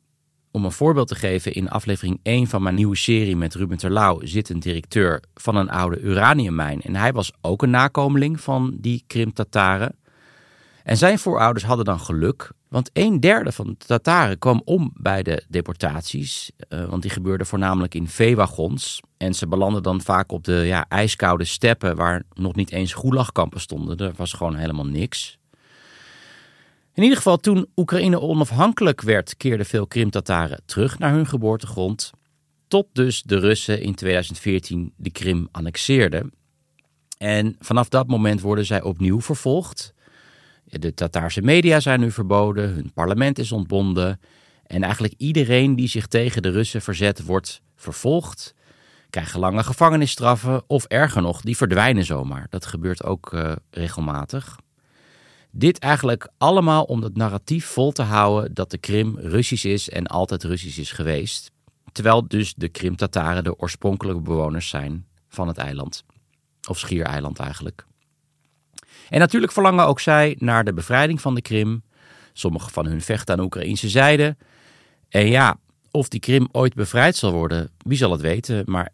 Om 0.52 0.66
een 0.66 0.72
voorbeeld 0.72 1.08
te 1.08 1.16
geven, 1.16 1.54
in 1.54 1.70
aflevering 1.70 2.20
1 2.24 2.48
van 2.48 2.64
mijn 2.64 2.76
nieuwe 2.76 2.96
serie 2.96 3.36
met 3.36 3.56
Ruben 3.56 3.78
Terlouw 3.78 4.20
zit 4.24 4.50
een 4.50 4.60
directeur 4.60 5.24
van 5.34 5.56
een 5.56 5.70
oude 5.70 6.00
uraniummijn. 6.00 6.82
En 6.82 6.96
hij 6.96 7.14
was 7.14 7.32
ook 7.42 7.62
een 7.62 7.70
nakomeling 7.70 8.42
van 8.42 8.78
die 8.80 9.04
Krim-Tataren. 9.08 9.96
En 10.84 10.98
zijn 10.98 11.20
voorouders 11.20 11.66
hadden 11.66 11.86
dan 11.86 12.00
geluk, 12.00 12.52
want 12.70 12.90
een 12.94 13.20
derde 13.20 13.52
van 13.52 13.68
de 13.68 13.86
Tataren 13.86 14.40
kwam 14.40 14.62
om 14.66 14.92
bij 14.94 15.24
de 15.24 15.44
deportaties. 15.50 16.52
Uh, 16.70 16.86
want 16.86 17.02
die 17.02 17.12
gebeurden 17.12 17.48
voornamelijk 17.48 17.96
in 17.96 18.08
veewagons. 18.08 19.00
En 19.18 19.34
ze 19.34 19.48
belanden 19.48 19.84
dan 19.84 20.02
vaak 20.02 20.32
op 20.32 20.44
de 20.44 20.56
ja, 20.56 20.86
ijskoude 20.90 21.46
steppen 21.46 21.96
waar 21.96 22.24
nog 22.34 22.56
niet 22.56 22.72
eens 22.72 22.94
gulagkampen 22.94 23.62
stonden. 23.62 23.98
Er 23.98 24.14
was 24.16 24.34
gewoon 24.34 24.56
helemaal 24.56 24.86
niks. 24.86 25.38
In 26.94 27.04
ieder 27.04 27.18
geval, 27.18 27.38
toen 27.38 27.68
Oekraïne 27.76 28.22
onafhankelijk 28.22 29.02
werd, 29.02 29.38
keerden 29.38 29.66
veel 29.66 29.88
Krim-Tataren 29.88 30.62
terug 30.66 31.00
naar 31.00 31.12
hun 31.12 31.28
geboortegrond. 31.28 32.12
Tot 32.68 32.88
dus 32.94 33.22
de 33.24 33.40
Russen 33.40 33.82
in 33.82 33.96
2014 33.96 34.94
de 34.96 35.10
Krim 35.10 35.48
annexeerden. 35.52 36.32
En 37.18 37.56
vanaf 37.60 37.90
dat 37.90 38.08
moment 38.08 38.42
worden 38.42 38.66
zij 38.66 38.82
opnieuw 38.82 39.22
vervolgd. 39.22 39.94
De 40.70 40.94
Tataarse 40.94 41.42
media 41.42 41.80
zijn 41.80 42.00
nu 42.00 42.12
verboden, 42.12 42.74
hun 42.74 42.92
parlement 42.94 43.40
is 43.40 43.52
ontbonden. 43.52 44.20
En 44.66 44.84
eigenlijk 44.84 45.14
iedereen 45.18 45.76
die 45.76 45.88
zich 45.88 46.08
tegen 46.08 46.42
de 46.42 46.50
Russen 46.50 46.82
verzet, 46.82 47.26
wordt 47.26 47.62
vervolgd. 47.76 48.54
Krijgen 49.10 49.40
lange 49.40 49.64
gevangenisstraffen 49.64 50.64
of 50.68 50.86
erger 50.86 51.22
nog, 51.22 51.42
die 51.42 51.58
verdwijnen 51.58 52.06
zomaar. 52.06 52.48
Dat 52.50 52.66
gebeurt 52.66 53.04
ook 53.04 53.34
uh, 53.34 53.52
regelmatig. 53.70 54.58
Dit 55.52 55.80
eigenlijk 55.80 56.30
allemaal 56.38 56.84
om 56.84 57.02
het 57.02 57.18
narratief 57.18 57.66
vol 57.66 57.92
te 57.92 58.02
houden 58.02 58.54
dat 58.54 58.72
de 58.72 58.78
Krim 58.78 59.18
Russisch 59.20 59.66
is 59.66 59.90
en 59.90 60.08
altijd 60.08 60.44
Russisch 60.44 60.78
is 60.78 60.92
geweest. 60.92 61.52
Terwijl 61.92 62.28
dus 62.28 62.54
de 62.54 62.70
Krim-Tataren 62.70 63.44
de 63.44 63.60
oorspronkelijke 63.60 64.22
bewoners 64.22 64.70
zijn 64.70 65.06
van 65.28 65.48
het 65.48 65.58
eiland. 65.58 66.04
Of 66.70 66.80
schiereiland 66.80 67.40
eigenlijk. 67.40 67.86
En 69.10 69.20
natuurlijk 69.20 69.52
verlangen 69.52 69.86
ook 69.86 70.00
zij 70.00 70.36
naar 70.40 70.64
de 70.64 70.74
bevrijding 70.74 71.22
van 71.22 71.36
de 71.36 71.42
Krim. 71.42 71.84
Sommigen 72.34 72.72
van 72.72 72.86
hun 72.86 73.02
vechten 73.02 73.38
aan 73.38 73.44
Oekraïnse 73.44 73.90
zijde. 73.90 74.36
En 75.10 75.28
ja, 75.28 75.58
of 75.92 76.08
die 76.08 76.20
Krim 76.20 76.48
ooit 76.52 76.74
bevrijd 76.74 77.16
zal 77.16 77.32
worden, 77.32 77.70
wie 77.78 77.98
zal 77.98 78.12
het 78.12 78.22
weten. 78.22 78.64
Maar 78.66 78.90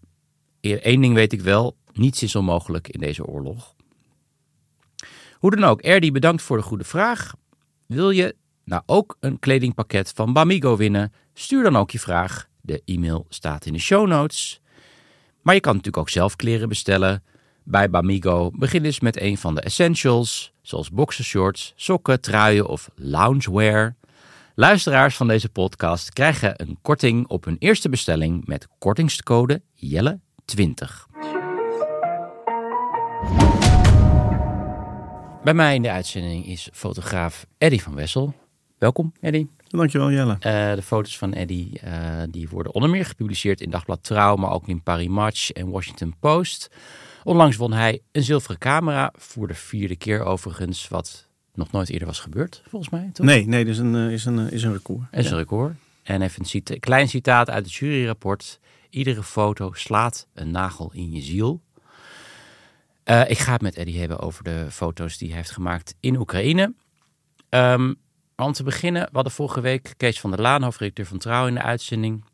één 0.62 1.01
ding 1.01 1.13
weet 1.13 1.34
ik 1.34 1.41
wel, 1.41 1.77
niets 1.93 2.24
is 2.24 2.36
onmogelijk 2.36 2.88
in 2.88 3.00
deze 3.00 3.25
oorlog. 3.25 3.75
Hoe 5.34 5.51
dan 5.51 5.63
ook, 5.63 5.82
Erdi 5.82 6.12
bedankt 6.12 6.41
voor 6.41 6.58
de 6.58 6.63
goede 6.63 6.84
vraag. 6.84 7.34
Wil 7.86 8.10
je 8.10 8.36
nou 8.65 8.82
ook 8.86 9.17
een 9.20 9.39
kledingpakket 9.39 10.12
van 10.15 10.34
Bamigo 10.34 10.77
winnen? 10.77 11.13
Stuur 11.34 11.63
dan 11.63 11.75
ook 11.75 11.91
je 11.91 12.00
vraag. 12.00 12.48
De 12.62 12.82
e-mail 12.86 13.25
staat 13.29 13.65
in 13.65 13.74
de 13.74 13.79
show 13.79 14.08
notes. 14.08 14.62
Maar 15.41 15.53
je 15.53 15.60
kan 15.60 15.72
natuurlijk 15.72 16.03
ook 16.03 16.10
zelf 16.10 16.36
kleren 16.36 16.70
bestellen. 16.70 17.24
Bij 17.65 17.89
Bamigo 17.89 18.51
begin 18.53 18.86
eens 18.86 19.00
met 19.00 19.22
een 19.22 19.38
van 19.38 19.55
de 19.55 19.62
essentials, 19.62 20.53
zoals 20.62 20.89
boxershorts, 20.91 21.74
sokken, 21.75 22.22
truien 22.22 22.67
of 22.67 22.89
loungewear. 22.96 23.96
Luisteraars 24.55 25.15
van 25.15 25.27
deze 25.27 25.50
podcast 25.50 26.13
krijgen 26.13 26.62
een 26.62 26.77
korting 26.82 27.27
op 27.27 27.46
hun 27.46 27.55
eerste 27.60 27.89
bestelling 27.89 28.46
met 28.46 28.67
kortingscode 28.77 29.62
Jelle20. 29.75 31.12
Bij 35.43 35.53
mij 35.53 35.75
in 35.75 35.82
de 35.82 35.91
uitzending 35.91 36.46
is 36.46 36.70
fotograaf 36.74 37.46
Eddy 37.58 37.79
van 37.79 37.96
Wessel. 37.96 38.34
Welkom, 38.77 39.13
Eddy. 39.22 39.48
Dankjewel 39.67 40.12
Jelle. 40.12 40.34
Uh, 40.34 40.75
de 40.75 40.82
foto's 40.82 41.17
van 41.17 41.34
Eddie 41.34 41.82
uh, 41.86 42.24
die 42.29 42.50
worden 42.50 42.74
onder 42.74 42.89
meer 42.89 43.05
gepubliceerd 43.05 43.62
in 43.62 43.70
Dagblad 43.70 44.03
Trouw, 44.03 44.36
maar 44.36 44.51
ook 44.51 44.67
in 44.67 44.84
Paris 44.84 45.08
Match 45.08 45.51
en 45.51 45.70
Washington 45.70 46.15
Post. 46.20 46.70
Onlangs 47.24 47.56
won 47.56 47.74
hij 47.74 48.01
een 48.12 48.24
zilveren 48.24 48.58
camera 48.58 49.13
voor 49.18 49.48
de 49.48 49.53
vierde 49.53 49.96
keer 49.96 50.24
overigens, 50.24 50.88
wat 50.88 51.27
nog 51.53 51.72
nooit 51.72 51.89
eerder 51.89 52.08
was 52.08 52.20
gebeurd, 52.20 52.62
volgens 52.68 52.92
mij. 52.92 53.10
Toch? 53.13 53.25
Nee, 53.25 53.48
nee, 53.48 53.65
dat 53.65 53.74
is 53.74 53.80
een, 53.80 53.96
is 53.96 54.25
een, 54.25 54.51
is 54.51 54.63
een 54.63 54.74
record. 54.74 55.01
Is 55.12 55.32
een 55.32 55.38
record. 55.38 55.74
En 56.03 56.22
even 56.22 56.39
een 56.39 56.46
cita 56.46 56.75
klein 56.80 57.08
citaat 57.08 57.50
uit 57.50 57.65
het 57.65 57.74
juryrapport. 57.74 58.60
Iedere 58.89 59.24
foto 59.24 59.72
slaat 59.74 60.27
een 60.34 60.51
nagel 60.51 60.92
in 60.94 61.12
je 61.12 61.22
ziel. 61.22 61.62
Uh, 63.06 63.30
ik 63.30 63.38
ga 63.38 63.51
het 63.51 63.62
met 63.62 63.75
Eddie 63.75 64.00
hebben 64.00 64.20
over 64.20 64.44
de 64.44 64.68
foto's 64.70 65.18
die 65.18 65.27
hij 65.27 65.38
heeft 65.38 65.51
gemaakt 65.51 65.96
in 66.00 66.18
Oekraïne. 66.18 66.74
Um, 67.50 67.96
om 68.36 68.51
te 68.51 68.63
beginnen, 68.63 69.01
we 69.01 69.10
hadden 69.13 69.32
vorige 69.32 69.62
week 69.62 69.94
Kees 69.98 70.20
van 70.20 70.32
der 70.32 70.42
Laan, 70.42 70.63
hoofdredacteur 70.63 71.06
van 71.06 71.18
Trouw, 71.18 71.48
in 71.48 71.53
de 71.53 71.62
uitzending. 71.62 72.25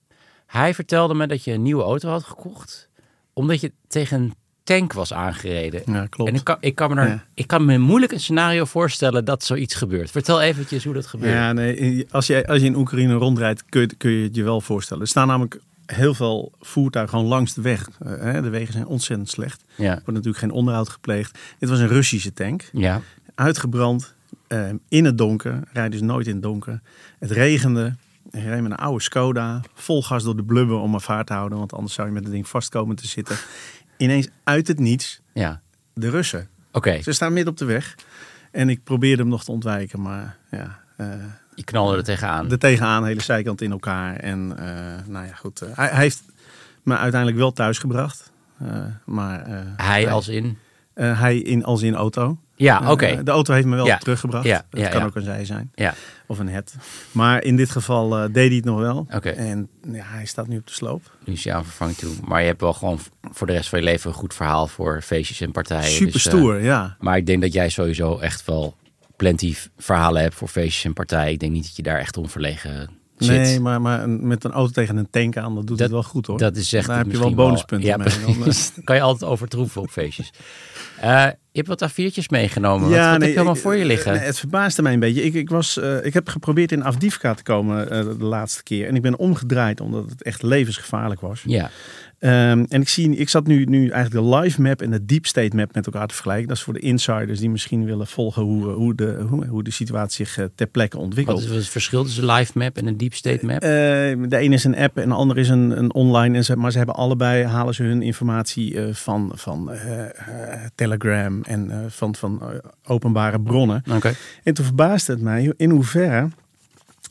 Hij 0.45 0.73
vertelde 0.73 1.13
me 1.13 1.27
dat 1.27 1.43
je 1.43 1.51
een 1.51 1.61
nieuwe 1.61 1.83
auto 1.83 2.09
had 2.09 2.23
gekocht, 2.23 2.89
omdat 3.33 3.61
je 3.61 3.73
tegen 3.87 4.21
een 4.21 4.35
tank 4.77 4.93
was 4.93 5.13
aangereden. 5.13 5.81
Ja, 5.85 6.05
klopt. 6.09 6.29
En 6.29 6.35
ik 6.35 6.43
kan, 6.43 6.57
ik 6.59 6.75
kan, 6.75 6.89
me, 6.93 7.01
er, 7.01 7.07
Ja. 7.07 7.23
ik 7.33 7.47
kan 7.47 7.65
me 7.65 7.77
moeilijk 7.77 8.11
een 8.11 8.19
scenario 8.19 8.65
voorstellen 8.65 9.25
dat 9.25 9.43
zoiets 9.43 9.75
gebeurt. 9.75 10.11
Vertel 10.11 10.41
eventjes 10.41 10.83
hoe 10.83 10.93
dat 10.93 11.05
gebeurt. 11.07 11.33
Ja, 11.33 11.53
nee, 11.53 12.07
als 12.11 12.27
je, 12.27 12.47
als 12.47 12.59
je 12.59 12.65
in 12.65 12.75
Oekraïne 12.75 13.13
rondrijdt, 13.13 13.63
kun 13.69 13.81
je, 13.81 13.95
kun 13.95 14.11
je 14.11 14.23
het 14.23 14.35
je 14.35 14.43
wel 14.43 14.61
voorstellen. 14.61 15.03
Er 15.03 15.09
staan 15.09 15.27
namelijk 15.27 15.59
heel 15.85 16.13
veel 16.13 16.51
voertuigen 16.61 17.15
gewoon 17.17 17.29
langs 17.29 17.53
de 17.53 17.61
weg. 17.61 17.89
Eh, 17.99 18.33
de 18.41 18.49
wegen 18.49 18.73
zijn 18.73 18.85
ontzettend 18.85 19.29
slecht. 19.29 19.63
Er 19.77 19.83
Ja. 19.83 19.91
wordt 19.91 20.05
natuurlijk 20.11 20.37
geen 20.37 20.51
onderhoud 20.51 20.89
gepleegd. 20.89 21.37
Dit 21.59 21.69
was 21.69 21.79
een 21.79 21.87
Russische 21.87 22.33
tank. 22.33 22.69
Ja. 22.71 23.01
Uitgebrand, 23.35 24.13
eh, 24.47 24.69
in 24.87 25.05
het 25.05 25.17
donker. 25.17 25.59
Rijd 25.73 25.91
dus 25.91 26.01
nooit 26.01 26.27
in 26.27 26.33
het 26.33 26.43
donker. 26.43 26.81
Het 27.19 27.31
regende. 27.31 27.95
Ik 28.31 28.43
reed 28.43 28.61
met 28.61 28.71
een 28.71 28.77
oude 28.77 29.03
Skoda. 29.03 29.61
Vol 29.73 30.03
gas 30.03 30.23
door 30.23 30.35
de 30.35 30.43
blubber 30.43 30.77
om 30.77 30.89
mijn 30.89 31.01
vaart 31.01 31.27
te 31.27 31.33
houden. 31.33 31.57
Want 31.57 31.73
anders 31.73 31.93
zou 31.93 32.07
je 32.07 32.13
met 32.13 32.23
het 32.23 32.31
ding 32.31 32.47
vast 32.47 32.69
komen 32.69 32.95
te 32.95 33.07
zitten. 33.07 33.35
Ineens 33.99 34.27
uit 34.43 34.67
het 34.67 34.79
niets 34.79 35.21
ja. 35.33 35.61
de 35.93 36.09
Russen. 36.09 36.47
Oké, 36.71 37.01
Ze 37.01 37.11
staan 37.11 37.33
midden 37.33 37.51
op 37.53 37.59
de 37.59 37.65
weg. 37.65 37.95
En 38.51 38.69
ik 38.69 38.83
probeerde 38.83 39.21
hem 39.21 39.31
nog 39.31 39.43
te 39.43 39.51
ontwijken. 39.51 40.01
Maar 40.01 40.37
ja, 40.51 40.79
eh, 40.97 41.07
je 41.55 41.63
knalde 41.63 41.97
er 41.97 42.03
tegenaan. 42.03 42.51
er 42.51 42.59
tegenaan, 42.59 43.05
hele 43.05 43.21
zijkant 43.21 43.61
in 43.61 43.71
elkaar. 43.71 44.15
En 44.15 44.57
eh, 44.57 45.07
nou 45.07 45.25
ja, 45.25 45.33
goed. 45.33 45.61
eh, 45.61 45.69
hij, 45.73 45.87
hij 45.87 45.99
heeft 46.01 46.23
me 46.83 46.97
uiteindelijk 46.97 47.39
wel 47.41 47.51
thuis 47.51 47.77
gebracht. 47.77 48.31
Eh, 48.59 48.85
maar 49.05 49.45
eh, 49.45 49.59
Hij 49.75 50.09
als 50.11 50.27
in... 50.27 50.57
hij 50.93 51.37
in, 51.37 51.63
als 51.63 51.81
in 51.81 51.95
auto. 51.95 52.39
Ja, 52.61 52.81
Eh, 52.81 52.89
oké. 52.89 53.23
de 53.23 53.31
auto 53.31 53.53
heeft 53.53 53.65
me 53.65 53.75
wel 53.75 53.85
Ja. 53.85 53.97
teruggebracht. 53.97 54.45
Ja, 54.45 54.65
Het 54.69 54.89
kan 54.89 55.03
ook 55.03 55.15
een 55.15 55.23
zij 55.23 55.45
zijn. 55.45 55.71
Ja, 55.75 55.93
Of 56.27 56.39
een 56.39 56.49
het. 56.49 56.75
Maar 57.11 57.43
in 57.43 57.55
dit 57.55 57.69
geval 57.69 58.17
eh, 58.17 58.23
deed 58.31 58.47
hij 58.47 58.55
het 58.55 58.65
nog 58.65 58.79
wel. 58.79 59.07
Oké. 59.15 59.29
En 59.29 59.69
ja, 59.91 60.03
hij 60.05 60.25
staat 60.25 60.47
nu 60.47 60.57
op 60.57 60.67
de 60.67 60.73
sloop. 60.73 61.11
nu 61.25 61.33
is 61.33 61.43
je 61.43 61.53
aan 61.53 61.63
vervanging 61.63 61.97
toe. 61.97 62.13
Maar 62.27 62.41
je 62.41 62.47
hebt 62.47 62.61
wel 62.61 62.73
gewoon 62.73 62.99
voor 63.31 63.47
de 63.47 63.53
rest 63.53 63.69
van 63.69 63.79
je 63.79 63.85
leven 63.85 64.09
een 64.09 64.15
goed 64.15 64.33
verhaal 64.33 64.67
voor 64.67 65.01
feestjes 65.01 65.41
en 65.41 65.51
partijen. 65.51 65.91
Super 65.91 66.13
Dus, 66.13 66.25
eh, 66.25 66.33
stoer, 66.33 66.61
ja. 66.61 66.95
Maar 66.99 67.17
ik 67.17 67.25
denk 67.25 67.41
dat 67.41 67.53
jij 67.53 67.69
sowieso 67.69 68.17
echt 68.17 68.45
wel 68.45 68.75
plenty 69.15 69.55
verhalen 69.77 70.21
hebt 70.21 70.35
voor 70.35 70.47
feestjes 70.47 70.85
en 70.85 70.93
partijen. 70.93 71.31
Ik 71.33 71.39
denk 71.39 71.51
niet 71.51 71.63
dat 71.63 71.75
je 71.75 71.83
daar 71.83 71.99
echt 71.99 72.17
onverlegen 72.17 72.89
zit. 73.17 73.29
Nee, 73.41 73.59
maar, 73.59 73.81
maar 73.81 74.09
met 74.09 74.43
een 74.43 74.51
auto 74.51 74.71
tegen 74.71 74.97
een 74.97 75.09
tank 75.09 75.37
aan, 75.37 75.55
dat 75.55 75.67
doet 75.67 75.77
Dat- 75.77 75.79
het 75.79 75.91
wel 75.91 76.03
goed 76.03 76.25
hoor. 76.25 76.37
Dat 76.37 76.55
is 76.55 76.73
echt 76.73 76.87
Daar 76.87 76.97
heb 76.97 77.11
je 77.11 77.19
wel 77.19 77.33
bonuspunten 77.33 77.87
ja, 77.87 77.97
mee. 77.97 78.07
Dan, 78.39 78.53
kan 78.83 78.95
je 78.95 79.01
altijd 79.01 79.31
overtroeven 79.31 79.81
op 79.81 79.89
feestjes. 79.89 80.31
Je 81.01 81.33
hebt 81.63 81.79
wat 81.79 81.91
A4'tjes 81.91 82.27
meegenomen. 82.29 82.89
wat 82.89 82.97
wat 82.99 83.21
heb 83.21 83.29
je 83.29 83.35
allemaal 83.35 83.53
ik- 83.55 83.61
voor 83.61 83.75
je 83.75 83.85
liggen? 83.85 84.13
nee, 84.13 84.21
het 84.21 84.39
verbaasde 84.39 84.81
mij 84.81 84.93
een 84.93 84.99
beetje. 84.99 85.23
Ik, 85.23 85.33
ik, 85.33 85.49
was, 85.49 85.77
eh, 85.77 86.05
ik 86.05 86.13
heb 86.13 86.29
geprobeerd 86.29 86.71
in 86.71 86.83
Afdivka 86.83 87.33
te 87.33 87.43
komen 87.43 87.91
eh, 87.91 88.01
de 88.03 88.23
laatste 88.23 88.63
keer. 88.63 88.87
En 88.87 88.95
ik 88.95 89.01
ben 89.01 89.17
omgedraaid 89.17 89.81
omdat 89.81 90.09
het 90.09 90.23
echt 90.23 90.43
levensgevaarlijk 90.43 91.21
was. 91.21 91.41
ja, 91.45 91.69
Ehm, 92.19 92.65
en 92.69 92.81
ik, 92.81 92.89
zie, 92.89 93.15
ik 93.15 93.29
zat 93.29 93.47
nu, 93.47 93.63
nu 93.63 93.89
eigenlijk 93.89 94.25
de 94.25 94.35
live 94.35 94.61
map 94.61 94.81
en 94.81 94.91
de 94.91 95.05
deep 95.05 95.25
state 95.25 95.55
map 95.55 95.75
met 95.75 95.85
elkaar 95.85 96.07
te 96.07 96.13
vergelijken. 96.13 96.47
Dat 96.47 96.57
is 96.57 96.63
voor 96.63 96.73
de 96.73 96.79
insiders 96.79 97.39
die 97.39 97.49
misschien 97.49 97.85
willen 97.85 98.07
volgen 98.07 98.43
hoe, 98.43 98.65
hoe, 98.65 98.95
de, 98.95 99.25
hoe, 99.29 99.45
hoe 99.45 99.63
de 99.63 99.71
situatie 99.71 100.25
zich 100.25 100.37
eh, 100.37 100.45
ter 100.55 100.67
plekke 100.67 100.97
ontwikkelt. 100.97 101.41
wat 101.41 101.49
is 101.49 101.55
het 101.55 101.67
verschil 101.67 102.03
tussen 102.03 102.29
een 102.29 102.35
live 102.35 102.57
map 102.57 102.77
en 102.77 102.87
een 102.87 102.97
deep 102.97 103.13
state 103.13 103.45
map? 103.45 103.61
Eh, 103.61 103.69
de 104.29 104.37
ene 104.37 104.55
is 104.55 104.63
een 104.63 104.77
app 104.77 104.97
en 104.97 105.09
de 105.09 105.15
andere 105.15 105.39
is 105.39 105.49
een, 105.49 105.77
een 105.77 105.93
online. 105.93 106.37
En 106.37 106.43
ze, 106.43 106.55
maar 106.55 106.71
ze 106.71 106.77
hebben 106.77 106.95
allebei 106.95 107.43
halen 107.43 107.73
ze 107.73 107.83
hun 107.83 108.01
informatie 108.01 108.81
eh, 108.81 108.93
van, 108.93 109.31
van 109.35 109.71
eh, 109.71 110.03
eh, 110.03 110.11
Telegram 110.75 111.43
en 111.43 111.71
eh, 111.71 111.77
van, 111.87 112.15
van 112.15 112.41
eh, 112.41 112.47
openbare 112.83 113.41
bronnen. 113.41 113.83
Oké. 113.95 114.13
En 114.43 114.53
toen 114.53 114.65
verbaasde 114.65 115.11
het 115.11 115.21
mij 115.21 115.53
in 115.57 115.69
hoeverre 115.69 116.29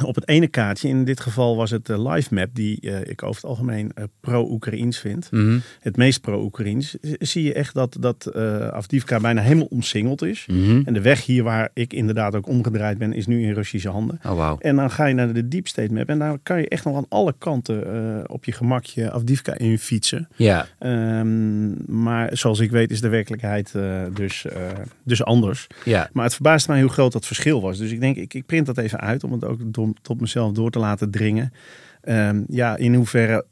op 0.05 0.15
het 0.15 0.29
ene 0.29 0.47
kaartje, 0.49 0.89
in 0.89 1.05
dit 1.05 1.21
geval 1.21 1.57
was 1.57 1.71
het 1.71 1.87
de 1.87 2.03
live 2.09 2.35
map, 2.35 2.49
die 2.53 2.81
eh, 2.81 3.01
ik 3.11 3.23
over 3.23 3.41
het 3.41 3.51
algemeen 3.51 3.93
eh, 3.95 4.05
pro-Oekraïens 4.21 4.99
vind. 4.99 5.29
Mhm. 5.31 5.59
Het 5.81 5.97
meest 5.97 6.21
pro-Oekraïens. 6.21 6.97
z- 7.01 7.13
Zie 7.19 7.43
je 7.43 7.53
echt 7.53 7.75
dat, 7.75 7.97
dat 8.01 8.27
eh 8.27 8.69
Avdivka 8.69 9.21
bijna 9.21 9.43
helemaal 9.43 9.67
omsingeld 9.71 10.23
is. 10.23 10.47
Mhm. 10.51 10.83
En 10.85 10.93
de 10.95 11.01
weg 11.01 11.25
hier 11.27 11.43
waar 11.43 11.71
ik 11.75 11.93
inderdaad 11.93 12.35
ook 12.35 12.47
omgedraaid 12.49 12.99
ben, 12.99 13.13
is 13.13 13.27
nu 13.27 13.43
in 13.43 13.53
Russische 13.53 13.89
handen. 13.89 14.21
Oh. 14.27 14.53
En 14.59 14.77
dan 14.77 14.91
ga 14.91 15.07
je 15.07 15.15
naar 15.15 15.33
de 15.33 15.49
deep 15.49 15.67
state 15.69 15.93
map 15.93 16.09
en 16.09 16.19
daar 16.19 16.39
kan 16.43 16.61
je 16.61 16.69
echt 16.69 16.85
nog 16.85 16.97
aan 16.97 17.07
alle 17.09 17.35
kanten 17.39 17.87
eh, 17.95 18.25
op 18.27 18.45
je 18.45 18.53
gemakje 18.53 19.11
Avdivka 19.13 19.59
in 19.59 19.79
fietsen. 19.79 20.29
Ja, 20.37 20.67
Ehm, 20.79 22.01
maar 22.03 22.37
zoals 22.37 22.59
ik 22.61 22.71
weet 22.71 22.91
is 22.91 23.01
de 23.01 23.09
werkelijkheid 23.09 23.75
eh, 23.75 24.03
dus, 24.15 24.45
eh, 24.47 24.61
dus 25.05 25.25
anders. 25.25 25.67
ja. 25.85 26.09
Maar 26.13 26.25
het 26.25 26.35
verbaasde 26.35 26.73
mij 26.73 26.81
hoe 26.81 26.91
groot 26.91 27.13
dat 27.13 27.27
verschil 27.27 27.61
was. 27.61 27.79
Dus 27.79 27.91
ik 27.91 28.01
denk, 28.01 28.17
ik, 28.17 28.35
ik 28.35 28.47
print 28.47 28.67
dat 28.67 28.79
even 28.79 29.01
uit 29.01 29.25
om 29.25 29.33
het 29.33 29.45
ook 29.45 29.61
door, 29.65 29.88
tot 30.03 30.21
mezelf 30.21 30.53
door 30.53 30.71
te 30.71 30.79
laten 30.79 31.11
dringen. 31.11 31.53
Ehm, 32.01 32.43
ja, 32.49 32.77
in 32.77 32.95
hoeverre 32.95 33.45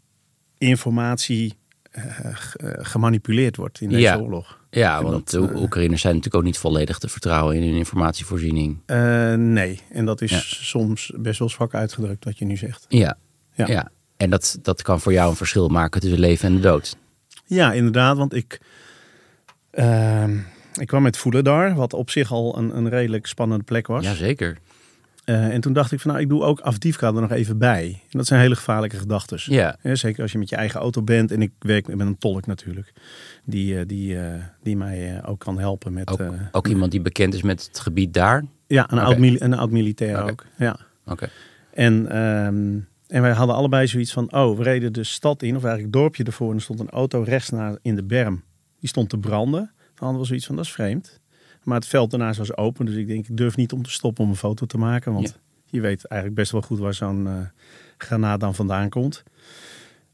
informatie 0.58 1.54
eh, 1.90 2.26
eh, 2.26 2.34
gemanipuleerd 2.78 3.56
wordt 3.56 3.80
in 3.80 3.88
deze 3.88 4.00
Ja. 4.00 4.18
oorlog. 4.18 4.60
Ja, 4.70 5.02
want 5.02 5.30
de 5.30 5.48
eh, 5.48 5.60
Oekraïners 5.62 6.00
zijn 6.00 6.14
natuurlijk 6.14 6.42
ook 6.42 6.48
niet 6.50 6.58
volledig 6.58 6.98
te 6.98 7.08
vertrouwen 7.08 7.56
in 7.56 7.62
hun 7.62 7.74
informatievoorziening. 7.76 8.78
Nee, 9.36 9.80
en 9.92 10.04
dat 10.04 10.20
is 10.20 10.30
Ja. 10.30 10.38
soms 10.42 11.12
best 11.16 11.38
wel 11.38 11.48
zwak 11.48 11.74
uitgedrukt 11.74 12.24
wat 12.24 12.38
je 12.38 12.44
nu 12.44 12.56
zegt. 12.56 12.84
Ja, 12.88 13.16
ja. 13.54 13.66
Ja. 13.66 13.88
En 14.16 14.30
dat, 14.30 14.58
dat 14.62 14.82
kan 14.82 15.00
voor 15.00 15.12
jou 15.12 15.30
een 15.30 15.36
verschil 15.36 15.68
maken 15.68 16.00
tussen 16.00 16.18
leven 16.20 16.48
en 16.48 16.54
de 16.54 16.60
dood. 16.60 16.96
Ja, 17.44 17.72
inderdaad, 17.72 18.16
want 18.16 18.34
ik, 18.34 18.60
ehm, 19.70 20.38
ik 20.80 20.86
kwam 20.86 21.02
met 21.02 21.16
Voeledar, 21.16 21.74
wat 21.74 21.92
op 21.92 22.10
zich 22.10 22.32
al 22.32 22.58
een, 22.58 22.76
een 22.76 22.88
redelijk 22.88 23.26
spannende 23.26 23.64
plek 23.64 23.86
was. 23.86 24.04
Jazeker. 24.04 24.58
Eh, 25.26 25.54
en 25.54 25.60
toen 25.60 25.72
dacht 25.72 25.92
ik 25.92 26.00
van 26.00 26.10
nou, 26.10 26.22
ik 26.22 26.28
doe 26.28 26.42
ook 26.42 26.60
Afdivka 26.60 27.06
er 27.06 27.20
nog 27.20 27.30
even 27.30 27.58
bij. 27.58 27.86
En 28.10 28.18
dat 28.18 28.26
zijn 28.26 28.40
hele 28.40 28.56
gevaarlijke 28.56 28.96
gedachten. 28.96 29.38
Ja, 29.54 29.76
zeker 29.82 30.22
als 30.22 30.32
je 30.32 30.38
met 30.38 30.48
je 30.48 30.56
eigen 30.56 30.80
auto 30.80 31.02
bent. 31.02 31.30
En 31.30 31.42
ik 31.42 31.52
werk 31.58 31.86
met 31.88 32.00
een 32.06 32.18
tolk 32.18 32.46
natuurlijk. 32.46 32.92
Die, 33.44 33.78
eh, 33.78 33.86
die, 33.86 34.20
eh, 34.20 34.42
die 34.62 34.76
mij 34.76 35.24
ook 35.24 35.38
kan 35.40 35.58
helpen 35.58 35.92
met... 35.92 36.10
ook, 36.10 36.20
ook 36.52 36.66
iemand 36.66 36.90
die 36.90 37.00
bekend 37.00 37.34
is 37.34 37.42
met 37.42 37.66
het 37.66 37.78
gebied 37.78 38.14
daar. 38.14 38.44
ja, 38.66 38.92
een, 38.92 38.98
oud 38.98 39.18
mili- 39.18 39.40
een 39.40 39.54
oud 39.54 39.70
militair 39.70 40.22
ook. 40.30 40.44
Ja. 40.58 40.76
Oké. 41.06 41.28
En, 41.72 42.06
ehm, 42.10 42.78
en 43.06 43.22
wij 43.22 43.32
hadden 43.32 43.56
allebei 43.56 43.86
zoiets 43.86 44.12
van... 44.12 44.32
Oh, 44.32 44.56
we 44.56 44.62
reden 44.62 44.92
de 44.92 45.04
stad 45.04 45.42
in, 45.42 45.56
of 45.56 45.64
eigenlijk 45.64 45.94
het 45.94 46.02
dorpje 46.02 46.24
ervoor. 46.24 46.50
En 46.50 46.56
er 46.56 46.62
stond 46.62 46.80
een 46.80 46.90
auto 46.90 47.22
rechts 47.22 47.50
naar 47.50 47.78
in 47.82 47.96
de 47.96 48.04
berm. 48.04 48.42
Die 48.80 48.88
stond 48.88 49.08
te 49.08 49.18
branden. 49.18 49.60
Dan 49.76 49.94
hadden 50.04 50.20
we 50.20 50.26
zoiets 50.26 50.46
van, 50.46 50.56
dat 50.56 50.64
is 50.64 50.72
vreemd. 50.72 51.20
Maar 51.66 51.76
het 51.78 51.86
veld 51.86 52.10
daarnaast 52.10 52.38
was 52.38 52.56
open. 52.56 52.86
Dus 52.86 52.94
ik 52.94 53.06
denk, 53.06 53.28
ik 53.28 53.36
durf 53.36 53.56
niet 53.56 53.72
om 53.72 53.82
te 53.82 53.90
stoppen 53.90 54.24
om 54.24 54.30
een 54.30 54.36
foto 54.36 54.66
te 54.66 54.78
maken. 54.78 55.12
Want 55.12 55.26
Ja. 55.28 55.34
je 55.70 55.80
weet 55.80 56.04
eigenlijk 56.04 56.40
best 56.40 56.52
wel 56.52 56.62
goed 56.62 56.78
waar 56.78 56.94
zo'n 56.94 57.26
eh, 57.26 57.32
granaat 57.98 58.40
dan 58.40 58.54
vandaan 58.54 58.88
komt. 58.88 59.22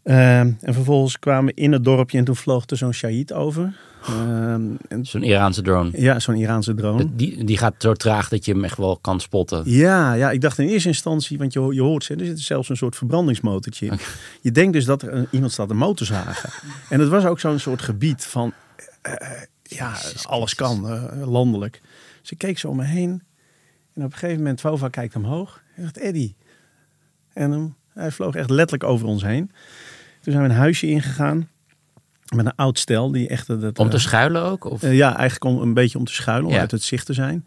Ehm, 0.03 0.51
en 0.61 0.75
vervolgens 0.75 1.19
kwamen 1.19 1.55
we 1.55 1.61
in 1.61 1.73
het 1.73 1.85
dorpje 1.85 2.19
en 2.19 2.25
toen 2.25 2.37
vloog 2.37 2.65
er 2.67 2.77
zo'n 2.77 2.93
Shahid 2.93 3.33
over. 3.33 3.77
En, 4.07 4.79
Zo'n 5.03 5.23
Iraanse 5.23 5.63
drone. 5.63 5.91
ja, 5.95 6.19
zo'n 6.21 6.35
Iraanse 6.35 6.75
drone. 6.75 7.15
Die, 7.15 7.45
die 7.45 7.59
gaat 7.59 7.75
zo 7.79 7.93
traag 7.95 8.29
dat 8.29 8.45
je 8.45 8.53
hem 8.53 8.65
echt 8.65 8.77
wel 8.77 8.97
kan 9.01 9.21
spotten. 9.21 9.63
Ja, 9.65 10.13
ja, 10.15 10.31
ik 10.31 10.41
dacht 10.41 10.59
in 10.59 10.67
eerste 10.69 10.89
instantie, 10.89 11.39
want 11.39 11.53
je, 11.53 11.61
je 11.75 11.81
hoort 11.83 12.05
ze, 12.05 12.15
er 12.15 12.25
zit 12.27 12.41
zelfs 12.41 12.69
een 12.69 12.77
soort 12.77 12.97
verbrandingsmotortje 12.97 13.87
in. 13.87 13.99
Je 14.41 14.51
denkt 14.53 14.73
dus 14.73 14.85
dat 14.85 15.03
er 15.03 15.13
een- 15.13 15.27
iemand 15.31 15.53
staat 15.53 15.71
een 15.71 15.77
motorzagen. 15.77 16.51
en 16.91 17.01
het 17.01 17.09
was 17.09 17.25
ook 17.25 17.41
zo'n 17.41 17.59
soort 17.59 17.83
gebied 17.83 18.25
van, 18.25 18.53
eh, 19.03 19.13
eh, 19.13 19.43
ja, 19.75 19.95
alles 20.23 20.55
kan, 20.55 20.89
eh, 20.89 21.27
landelijk. 21.27 21.81
Dus 22.21 22.31
ik 22.31 22.39
keek 22.39 22.59
zo 22.59 22.69
om 22.69 22.77
me 22.77 22.85
heen. 22.85 23.23
En 23.95 24.05
op 24.05 24.13
een 24.13 24.19
gegeven 24.19 24.39
moment, 24.43 24.61
Vova 24.61 24.89
kijkt 24.89 25.17
omhoog. 25.17 25.63
Hij 25.75 25.85
zegt, 25.85 25.99
Eddie. 25.99 26.37
En 27.33 27.51
hem, 27.51 27.75
hij 27.95 28.11
vloog 28.11 28.35
echt 28.35 28.51
letterlijk 28.51 28.91
over 28.91 29.07
ons 29.07 29.23
heen. 29.23 29.51
Toen 30.21 30.33
zijn 30.33 30.45
we 30.45 30.51
een 30.51 30.57
huisje 30.57 30.87
ingegaan. 30.87 31.49
Met 32.35 32.47
een 32.47 32.55
oud 32.55 32.79
stel. 32.79 33.11
Die 33.13 33.29
echt, 33.29 33.47
dat, 33.47 33.79
Om 33.79 33.91
te 33.91 33.97
eh, 33.97 34.03
schuilen 34.03 34.43
ook? 34.43 34.65
Of? 34.65 34.83
eh, 34.83 34.97
ja, 34.97 35.17
eigenlijk 35.17 35.45
om 35.57 35.63
een 35.63 35.75
beetje 35.75 35.99
om 35.99 36.05
te 36.05 36.13
schuilen, 36.13 36.47
om 36.49 36.55
Ja. 36.55 36.61
uit 36.61 36.71
het 36.71 36.83
zicht 36.83 37.07
te 37.07 37.13
zijn. 37.13 37.47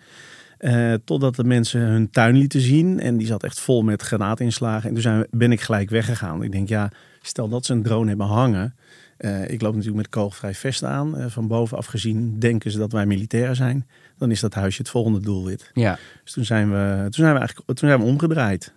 Totdat 1.06 1.36
de 1.36 1.44
mensen 1.44 1.82
hun 1.82 2.10
tuin 2.10 2.38
lieten 2.38 2.62
zien. 2.62 3.00
En 3.00 3.18
die 3.18 3.28
zat 3.28 3.44
echt 3.44 3.60
vol 3.60 3.82
met 3.82 4.02
granaatinslagen. 4.02 4.88
En 4.88 4.94
toen 4.94 5.02
zijn 5.04 5.28
ben 5.32 5.52
ik 5.52 5.62
gelijk 5.62 5.90
weggegaan. 5.90 6.44
Ik 6.44 6.52
denk, 6.52 6.68
ja, 6.70 6.92
stel 7.22 7.48
dat 7.50 7.66
ze 7.66 7.74
een 7.74 7.84
drone 7.84 8.08
hebben 8.08 8.26
hangen. 8.28 8.76
Eh, 9.18 9.50
ik 9.50 9.62
loop 9.62 9.72
natuurlijk 9.72 9.98
met 9.98 10.10
kogelvrij 10.10 10.54
vest 10.54 10.84
aan. 10.84 11.18
Eh, 11.18 11.26
van 11.28 11.48
bovenaf 11.48 11.86
gezien 11.86 12.40
denken 12.40 12.72
ze 12.72 12.78
dat 12.78 12.92
wij 12.92 13.06
militairen 13.06 13.56
zijn. 13.56 13.88
Dan 14.18 14.32
is 14.32 14.40
dat 14.40 14.54
huisje 14.54 14.82
het 14.82 14.90
volgende 14.90 15.20
doelwit. 15.20 15.70
Ja. 15.74 15.98
Dus 16.24 16.34
toen 16.34 16.46
zijn 16.46 16.72
we, 16.72 17.02
toen 17.02 17.14
zijn 17.14 17.34
we, 17.34 17.40
eigenlijk, 17.40 17.68
toen 17.68 17.90
zijn 17.90 18.00
we 18.00 18.06
omgedraaid. 18.06 18.74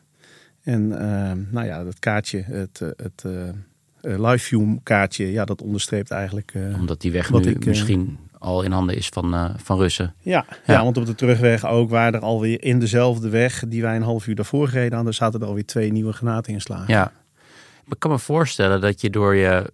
En 0.62 0.82
uh, 0.82 1.32
nou 1.50 1.66
ja, 1.66 1.84
dat 1.84 1.98
kaartje, 1.98 2.42
het, 2.46 2.82
het 2.96 3.24
live 4.00 4.78
kaartje, 4.82 5.32
ja, 5.32 5.44
dat 5.44 5.62
onderstreept 5.62 6.10
eigenlijk. 6.10 6.52
Omdat 6.74 7.00
die 7.00 7.12
weg 7.12 7.32
nu 7.32 7.40
ik, 7.40 7.66
misschien 7.66 8.18
al 8.38 8.62
in 8.62 8.72
handen 8.72 8.96
is 8.96 9.08
van, 9.08 9.54
van 9.56 9.78
Russen. 9.78 10.14
Ja, 10.20 10.44
ja, 10.66 10.74
ja. 10.74 10.82
want 10.84 10.96
op 10.96 11.06
de 11.06 11.14
terugweg 11.14 11.66
ook 11.66 11.90
waren 11.90 12.12
er 12.12 12.20
alweer 12.26 12.62
in 12.62 12.78
dezelfde 12.78 13.28
weg 13.28 13.64
die 13.68 13.82
wij 13.82 13.96
een 13.96 14.02
half 14.02 14.26
uur 14.26 14.34
daarvoor 14.34 14.68
gereden 14.68 14.94
hadden, 14.94 15.14
zaten 15.14 15.40
er 15.40 15.46
alweer 15.46 15.66
twee 15.66 15.92
nieuwe 15.92 16.12
granateninslagen. 16.12 16.94
Ja, 16.94 17.12
ik 17.88 17.98
kan 17.98 18.10
me 18.10 18.18
voorstellen 18.18 18.80
dat 18.80 19.00
je 19.00 19.10
door 19.10 19.34
je 19.34 19.72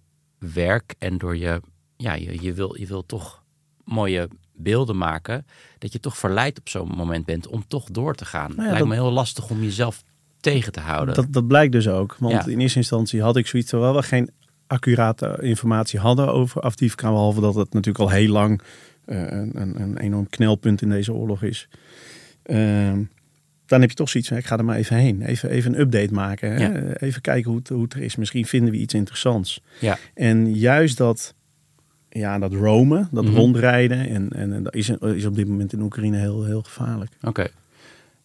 werk 0.53 0.95
en 0.97 1.17
door 1.17 1.37
je, 1.37 1.61
ja, 1.97 2.13
je, 2.13 2.41
je, 2.41 2.53
wil, 2.53 2.79
je 2.79 2.85
wil 2.85 3.05
toch 3.05 3.43
mooie 3.83 4.27
beelden 4.53 4.97
maken, 4.97 5.45
dat 5.77 5.91
je 5.91 5.99
toch 5.99 6.17
verleid 6.17 6.59
op 6.59 6.69
zo'n 6.69 6.91
moment 6.95 7.25
bent 7.25 7.47
om 7.47 7.67
toch 7.67 7.89
door 7.91 8.15
te 8.15 8.25
gaan. 8.25 8.53
Nou 8.55 8.69
Lijkt 8.69 8.87
me 8.87 8.93
heel 8.93 9.11
lastig 9.11 9.49
om 9.49 9.61
jezelf 9.61 10.03
tegen 10.39 10.71
te 10.71 10.79
houden. 10.79 11.15
Dat, 11.15 11.33
dat 11.33 11.47
blijkt 11.47 11.71
dus 11.71 11.87
ook. 11.87 12.15
Want 12.19 12.47
in 12.47 12.59
eerste 12.59 12.77
instantie 12.77 13.21
had 13.21 13.37
ik 13.37 13.47
zoiets, 13.47 13.69
terwijl 13.69 13.95
we 13.95 14.03
geen 14.03 14.29
accurate 14.67 15.37
informatie 15.41 15.99
hadden 15.99 16.33
over 16.33 16.61
Afdivka, 16.61 17.09
behalve 17.09 17.41
dat 17.41 17.55
het 17.55 17.73
natuurlijk 17.73 18.03
al 18.03 18.09
heel 18.09 18.31
lang 18.31 18.61
uh, 19.05 19.17
een, 19.21 19.51
een, 19.61 19.81
een, 19.81 19.97
enorm 19.97 20.29
knelpunt 20.29 20.81
in 20.81 20.89
deze 20.89 21.13
oorlog 21.13 21.43
is. 21.43 21.67
Uh, 22.45 22.93
dan 23.65 23.81
heb 23.81 23.89
je 23.89 23.95
toch 23.95 24.09
zoiets 24.09 24.29
van, 24.29 24.37
ik 24.39 24.45
ga 24.45 24.57
er 24.57 24.65
maar 24.65 24.77
even 24.77 24.95
heen. 24.97 25.21
Even, 25.21 25.49
even 25.49 25.73
een 25.73 25.79
update 25.79 26.13
maken. 26.13 26.51
Hè? 26.51 26.97
Even 27.01 27.21
kijken 27.21 27.49
hoe 27.49 27.59
het, 27.59 27.69
hoe 27.69 27.83
het 27.83 27.93
er 27.93 28.01
is. 28.01 28.15
Misschien 28.15 28.45
vinden 28.45 28.71
we 28.71 28.77
iets 28.77 28.93
interessants. 28.93 29.61
Ja. 29.79 29.97
En 30.13 30.55
juist 30.55 30.97
dat, 30.97 31.33
ja, 32.09 32.39
dat 32.39 32.53
roamen, 32.53 33.09
dat 33.11 33.23
mhm. 33.23 33.35
rondrijden, 33.35 34.09
en, 34.09 34.29
en, 34.29 34.63
dat 34.63 34.73
is, 34.73 34.89
is 34.89 35.25
op 35.25 35.35
dit 35.35 35.47
moment 35.47 35.73
in 35.73 35.81
Oekraïne 35.81 36.17
heel, 36.17 36.43
heel 36.43 36.61
gevaarlijk. 36.61 37.11
Oké. 37.21 37.47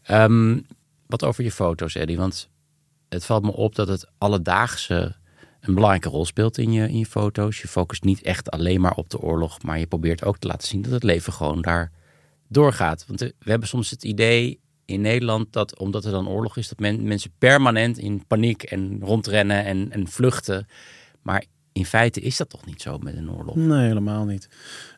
Ehm, 0.03 0.59
wat 1.07 1.25
over 1.25 1.45
je 1.45 1.53
foto's, 1.53 1.95
Eddie? 1.95 2.17
Want 2.17 2.49
het 3.09 3.25
valt 3.25 3.43
me 3.43 3.53
op 3.53 3.75
dat 3.75 3.89
het 3.89 4.07
alledaagse 4.19 5.19
een 5.61 5.75
belangrijke 5.75 6.09
rol 6.09 6.25
speelt 6.25 6.59
in 6.59 6.73
je, 6.73 6.89
in 6.89 6.99
je 6.99 7.07
foto's. 7.07 7.61
Je 7.61 7.69
focust 7.69 8.05
niet 8.05 8.23
echt 8.23 8.51
alleen 8.51 8.81
maar 8.81 8.95
op 8.95 9.11
de 9.11 9.21
oorlog, 9.21 9.63
maar 9.63 9.79
je 9.79 9.87
probeert 9.87 10.25
ook 10.25 10.39
te 10.39 10.47
laten 10.47 10.69
zien 10.69 10.83
dat 10.83 10.93
het 10.93 11.03
leven 11.03 11.33
gewoon 11.33 11.63
daar 11.63 11.93
doorgaat. 12.49 13.05
Want 13.07 13.21
we 13.21 13.35
hebben 13.45 13.69
soms 13.69 13.91
het 13.91 14.05
idee 14.05 14.61
in 14.91 15.01
Nederland 15.01 15.53
dat 15.53 15.79
omdat 15.79 16.05
er 16.05 16.11
dan 16.11 16.29
oorlog 16.29 16.57
is, 16.57 16.69
dat 16.69 16.79
men, 16.79 17.03
mensen 17.03 17.31
permanent 17.39 17.99
in 17.99 18.25
paniek 18.27 18.63
en 18.63 18.99
rondrennen 19.03 19.65
en, 19.65 19.93
en 19.93 20.09
vluchten. 20.09 20.67
Maar 21.23 21.45
in 21.73 21.87
feite 21.87 22.21
is 22.21 22.37
dat 22.37 22.49
toch 22.49 22.67
niet 22.67 22.83
zo 22.83 22.99
met 22.99 23.17
een 23.17 23.31
oorlog? 23.31 23.55
Nee, 23.55 23.87
helemaal 23.87 24.25
niet. 24.25 24.49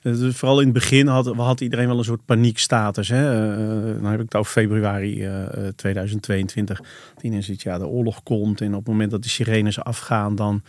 Vooral 0.02 0.58
in 0.58 0.64
het 0.64 0.74
begin 0.74 1.06
had, 1.06 1.26
had 1.26 1.60
iedereen 1.60 1.86
wel 1.86 1.98
een 1.98 2.04
soort 2.04 2.24
paniekstatus. 2.24 3.08
Hè? 3.08 3.56
Uh, 3.56 3.94
dan 3.94 4.10
heb 4.10 4.20
ik 4.20 4.24
het 4.24 4.34
over 4.34 4.52
februari 4.52 5.26
uh, 5.26 5.68
2022. 5.76 6.80
Toen 7.16 7.32
is 7.32 7.48
het 7.48 7.62
ja, 7.62 7.78
de 7.78 7.86
oorlog 7.86 8.22
komt 8.22 8.60
en 8.60 8.70
op 8.72 8.78
het 8.78 8.88
moment 8.88 9.10
dat 9.10 9.22
de 9.22 9.28
sirenes 9.28 9.80
afgaan, 9.80 10.34
dan 10.34 10.62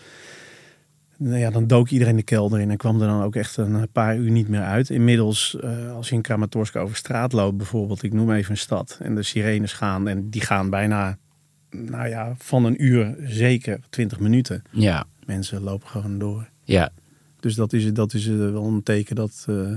nou 1.18 1.38
ja, 1.38 1.50
dan 1.50 1.68
dook 1.68 1.90
iedereen 1.90 2.16
de 2.16 2.24
kelder 2.24 2.60
in 2.60 2.72
en 2.72 2.78
kwam 2.78 3.02
er 3.02 3.08
dan 3.08 3.22
ook 3.22 3.36
echt 3.36 3.58
een 3.58 3.90
paar 3.92 4.18
uur 4.18 4.32
niet 4.32 4.48
meer 4.48 4.62
uit. 4.62 4.90
Inmiddels, 4.90 5.58
uh, 5.64 5.94
als 5.94 6.10
je 6.10 6.16
in 6.16 6.22
Kramatorsk 6.22 6.76
over 6.76 6.96
straat 6.96 7.34
loopt 7.34 7.58
bijvoorbeeld, 7.58 8.04
ik 8.04 8.14
noem 8.14 8.32
even 8.32 8.52
een 8.52 8.58
stad, 8.58 9.00
en 9.02 9.16
de 9.16 9.24
sirenes 9.24 9.74
gaan 9.74 10.08
en 10.08 10.30
die 10.30 10.42
gaan 10.42 10.70
bijna, 10.70 11.18
nou 11.70 12.08
ja, 12.08 12.34
van 12.38 12.66
een 12.66 12.84
uur 12.84 13.16
zeker 13.24 13.80
20 13.90 14.20
minuten. 14.20 14.64
Ja. 14.70 15.06
Mensen 15.26 15.62
lopen 15.62 15.88
gewoon 15.88 16.20
door. 16.20 16.50
Ja, 16.64 16.92
dus 17.44 17.56
dat 17.56 17.74
is, 17.74 17.94
dat 17.94 18.14
is 18.14 18.28
eh, 18.28 18.36
wel 18.36 18.66
een 18.66 18.84
teken 18.84 19.16
dat, 19.16 19.46
uh, 19.50 19.72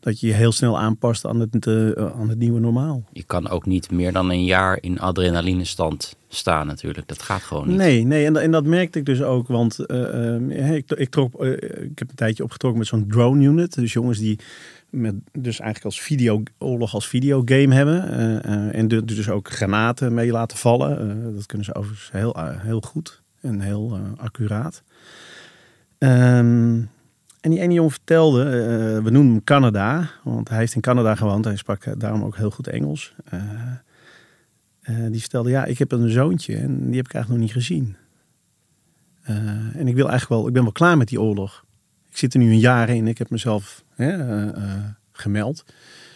dat 0.00 0.20
je 0.20 0.26
je 0.26 0.32
heel 0.32 0.52
snel 0.52 0.78
aanpast 0.78 1.26
aan 1.26 1.40
het, 1.40 1.66
uh, 1.66 1.90
aan 1.92 2.28
het 2.28 2.38
nieuwe 2.38 2.60
normaal. 2.60 3.04
Je 3.12 3.22
kan 3.22 3.48
ook 3.48 3.66
niet 3.66 3.90
meer 3.90 4.12
dan 4.12 4.30
een 4.30 4.44
jaar 4.44 4.78
in 4.80 5.00
adrenalinestand 5.00 6.16
staan 6.28 6.66
natuurlijk. 6.66 7.08
Dat 7.08 7.22
gaat 7.22 7.42
gewoon 7.42 7.68
niet. 7.68 7.76
Nee, 7.76 8.04
nee 8.04 8.24
en, 8.24 8.36
en 8.36 8.50
dat 8.50 8.64
merkte 8.64 8.98
ik 8.98 9.04
dus 9.04 9.22
ook. 9.22 9.48
Want 9.48 9.78
ik, 10.48 10.90
ik, 10.90 11.08
trok, 11.10 11.44
ik 11.44 11.98
heb 11.98 12.08
een 12.08 12.14
tijdje 12.14 12.42
opgetrokken 12.42 12.80
met 12.80 12.88
zo'n 12.88 13.08
drone 13.08 13.44
unit. 13.44 13.74
Dus 13.74 13.92
jongens 13.92 14.18
die 14.18 14.38
met, 14.90 15.14
dus 15.32 15.60
eigenlijk 15.60 15.84
als 15.84 16.00
video, 16.00 16.42
oorlog 16.58 16.94
als 16.94 17.08
videogame 17.08 17.74
hebben. 17.74 18.42
en 18.72 18.88
dus 18.88 19.28
ook 19.28 19.50
granaten 19.50 20.14
mee 20.14 20.30
laten 20.30 20.58
vallen. 20.58 21.34
dat 21.34 21.46
kunnen 21.46 21.66
ze 21.66 21.74
overigens 21.74 22.10
heel, 22.12 22.36
heel 22.38 22.80
goed 22.80 23.22
en 23.40 23.60
heel 23.60 23.98
accuraat. 24.16 24.82
Um, 25.98 26.90
en 27.46 27.52
die 27.52 27.60
ene 27.60 27.74
jongen 27.74 27.90
vertelde, 27.90 28.44
uh, 28.44 29.04
we 29.04 29.10
noemen 29.10 29.32
hem 29.32 29.44
Canada, 29.44 30.10
want 30.24 30.48
hij 30.48 30.58
heeft 30.58 30.74
in 30.74 30.80
Canada 30.80 31.14
gewoond. 31.14 31.44
Hij 31.44 31.56
sprak 31.56 31.84
eh, 31.84 31.92
daarom 31.98 32.24
ook 32.24 32.36
heel 32.36 32.50
goed 32.50 32.66
Engels. 32.66 33.14
Die 35.10 35.20
vertelde, 35.20 35.50
ja, 35.50 35.64
ik 35.64 35.78
heb 35.78 35.92
een 35.92 36.10
zoontje 36.10 36.56
en 36.56 36.86
die 36.86 36.96
heb 36.96 37.06
ik 37.06 37.14
eigenlijk 37.14 37.28
nog 37.28 37.38
niet 37.38 37.64
gezien. 37.64 37.96
en 39.74 39.86
ik 39.86 39.94
wil 39.94 40.08
eigenlijk 40.08 40.28
wel, 40.28 40.46
ik 40.46 40.52
ben 40.52 40.62
wel 40.62 40.72
klaar 40.72 40.96
met 40.96 41.08
die 41.08 41.20
oorlog. 41.20 41.64
Ik 42.10 42.16
zit 42.16 42.34
er 42.34 42.40
nu 42.40 42.50
een 42.50 42.58
jaar 42.58 42.88
in. 42.88 43.06
Ik 43.06 43.18
heb 43.18 43.30
mezelf 43.30 43.84
gemeld. 45.12 45.64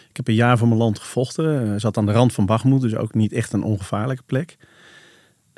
Ik 0.09 0.17
heb 0.17 0.27
een 0.27 0.33
jaar 0.33 0.57
voor 0.57 0.67
mijn 0.67 0.79
land 0.79 0.99
gevochten. 0.99 1.79
zat 1.79 1.97
aan 1.97 2.05
de 2.05 2.11
rand 2.11 2.33
van 2.33 2.45
Bagmoed, 2.45 2.81
dus 2.81 2.95
ook 2.95 3.13
niet 3.13 3.33
echt 3.33 3.53
een 3.53 3.63
ongevaarlijke 3.63 4.23
plek. 4.23 4.57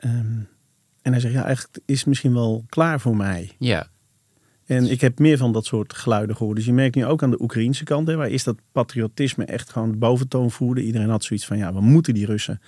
Um, 0.05 0.47
en 1.01 1.11
hij 1.11 1.19
zegt, 1.19 1.33
ja, 1.33 1.43
eigenlijk 1.43 1.77
is 1.85 2.03
misschien 2.03 2.33
wel 2.33 2.63
klaar 2.69 2.99
voor 2.99 3.15
mij. 3.15 3.51
Ja. 3.57 3.87
En 4.65 4.91
ik 4.91 5.01
heb 5.01 5.19
meer 5.19 5.37
van 5.37 5.51
dat 5.51 5.65
soort 5.65 5.93
geluiden 5.93 6.35
gehoord. 6.35 6.55
Dus 6.55 6.65
je 6.65 6.73
merkt 6.73 6.95
nu 6.95 7.05
ook 7.05 7.23
aan 7.23 7.29
de 7.29 7.41
Oekraïnse 7.41 7.83
kant, 7.83 8.07
hè, 8.07 8.15
waar 8.15 8.29
is 8.29 8.43
dat 8.43 8.57
patriotisme 8.71 9.45
echt 9.45 9.69
gewoon 9.69 9.91
de 9.91 9.97
boventoon 9.97 10.51
voerde. 10.51 10.83
Iedereen 10.83 11.09
had 11.09 11.23
zoiets 11.23 11.45
van, 11.45 11.57
ja, 11.57 11.73
we 11.73 11.81
moeten 11.81 12.13
die 12.13 12.25
Russen. 12.25 12.61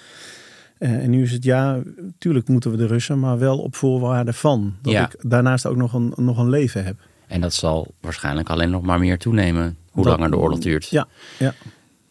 Uh, 0.80 1.04
en 1.04 1.10
nu 1.10 1.22
is 1.22 1.32
het, 1.32 1.44
ja, 1.44 1.82
tuurlijk 2.18 2.48
moeten 2.48 2.72
we 2.72 2.78
de 2.78 2.88
Russen, 2.88 3.20
maar 3.20 3.40
wel 3.40 3.60
op 3.60 3.76
voorwaarde 3.76 4.34
van. 4.34 4.76
Dat 4.82 4.94
ik 4.94 5.16
daarnaast 5.20 5.66
ook 5.66 5.76
nog 5.76 5.94
een, 5.94 6.14
nog 6.16 6.38
een 6.38 6.50
leven 6.50 6.86
heb. 6.86 6.98
En 7.28 7.42
dat 7.42 7.54
zal 7.54 7.94
waarschijnlijk 8.02 8.50
alleen 8.50 8.70
nog 8.70 8.82
maar 8.82 9.00
meer 9.00 9.18
toenemen, 9.18 9.78
hoe 9.92 10.06
langer 10.06 10.30
de 10.30 10.38
oorlog 10.38 10.60
duurt. 10.60 10.90
Ja, 10.90 11.08
ja. 11.40 11.54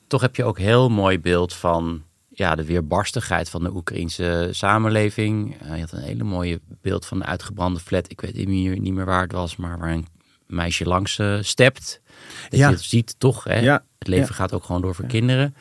Toch 0.06 0.20
heb 0.20 0.36
je 0.36 0.44
ook 0.44 0.58
heel 0.58 0.88
mooi 0.88 1.20
beeld 1.20 1.54
van 1.54 2.02
ja, 2.34 2.54
de 2.54 2.64
weerbarstigheid 2.64 3.50
van 3.50 3.62
de 3.62 3.74
Oekraïnse 3.74 4.48
samenleving. 4.50 5.62
Uh, 5.62 5.74
je 5.74 5.80
had 5.80 5.92
een 5.92 6.02
hele 6.02 6.24
mooie 6.24 6.60
beeld 6.82 7.06
van 7.06 7.16
een 7.16 7.26
uitgebrande 7.26 7.80
flat. 7.80 8.10
Ik 8.10 8.20
weet 8.20 8.46
niet 8.46 8.92
meer 8.92 9.04
waar 9.04 9.22
het 9.22 9.32
was, 9.32 9.56
maar 9.56 9.78
waar 9.78 9.92
een 9.92 10.06
meisje 10.46 10.84
langs 10.84 11.18
uh, 11.18 11.38
stept. 11.40 12.00
Dat 12.48 12.58
ja. 12.58 12.68
je 12.68 12.74
het 12.74 12.84
ziet 12.84 13.14
toch, 13.18 13.44
hè? 13.44 13.58
Ja. 13.58 13.84
Het 13.98 14.08
leven 14.08 14.34
gaat 14.34 14.52
ook 14.52 14.64
gewoon 14.64 14.82
door 14.82 14.94
voor 14.94 15.06
kinderen. 15.06 15.54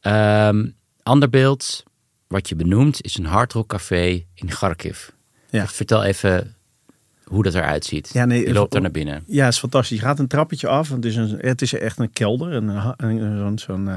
Um, 0.00 0.74
ander 1.02 1.30
beeld, 1.30 1.82
wat 2.26 2.48
je 2.48 2.56
benoemt, 2.56 3.02
is 3.02 3.18
een 3.18 3.26
hardrockcafé 3.26 4.24
in 4.34 4.48
Kharkiv. 4.48 5.08
Ja. 5.50 5.66
Vertel 5.66 6.04
even 6.04 6.54
hoe 7.24 7.42
dat 7.42 7.54
eruit 7.54 7.84
ziet. 7.84 8.10
Ja, 8.12 8.24
nee, 8.24 8.46
je 8.46 8.52
loopt 8.52 8.74
er 8.74 8.80
naar 8.80 8.90
binnen. 8.90 9.24
Ja, 9.26 9.44
het 9.44 9.52
is 9.52 9.58
fantastisch. 9.58 9.98
Je 9.98 10.04
gaat 10.04 10.18
een 10.18 10.28
trappetje 10.28 10.68
af. 10.68 10.88
Het 10.88 11.04
is, 11.04 11.16
een, 11.16 11.38
het 11.38 11.62
is 11.62 11.72
echt 11.72 11.98
een 11.98 12.12
kelder. 12.12 12.52
Een, 12.52 12.94
een, 12.96 13.58
zo'n 13.58 13.86
uh, 13.86 13.94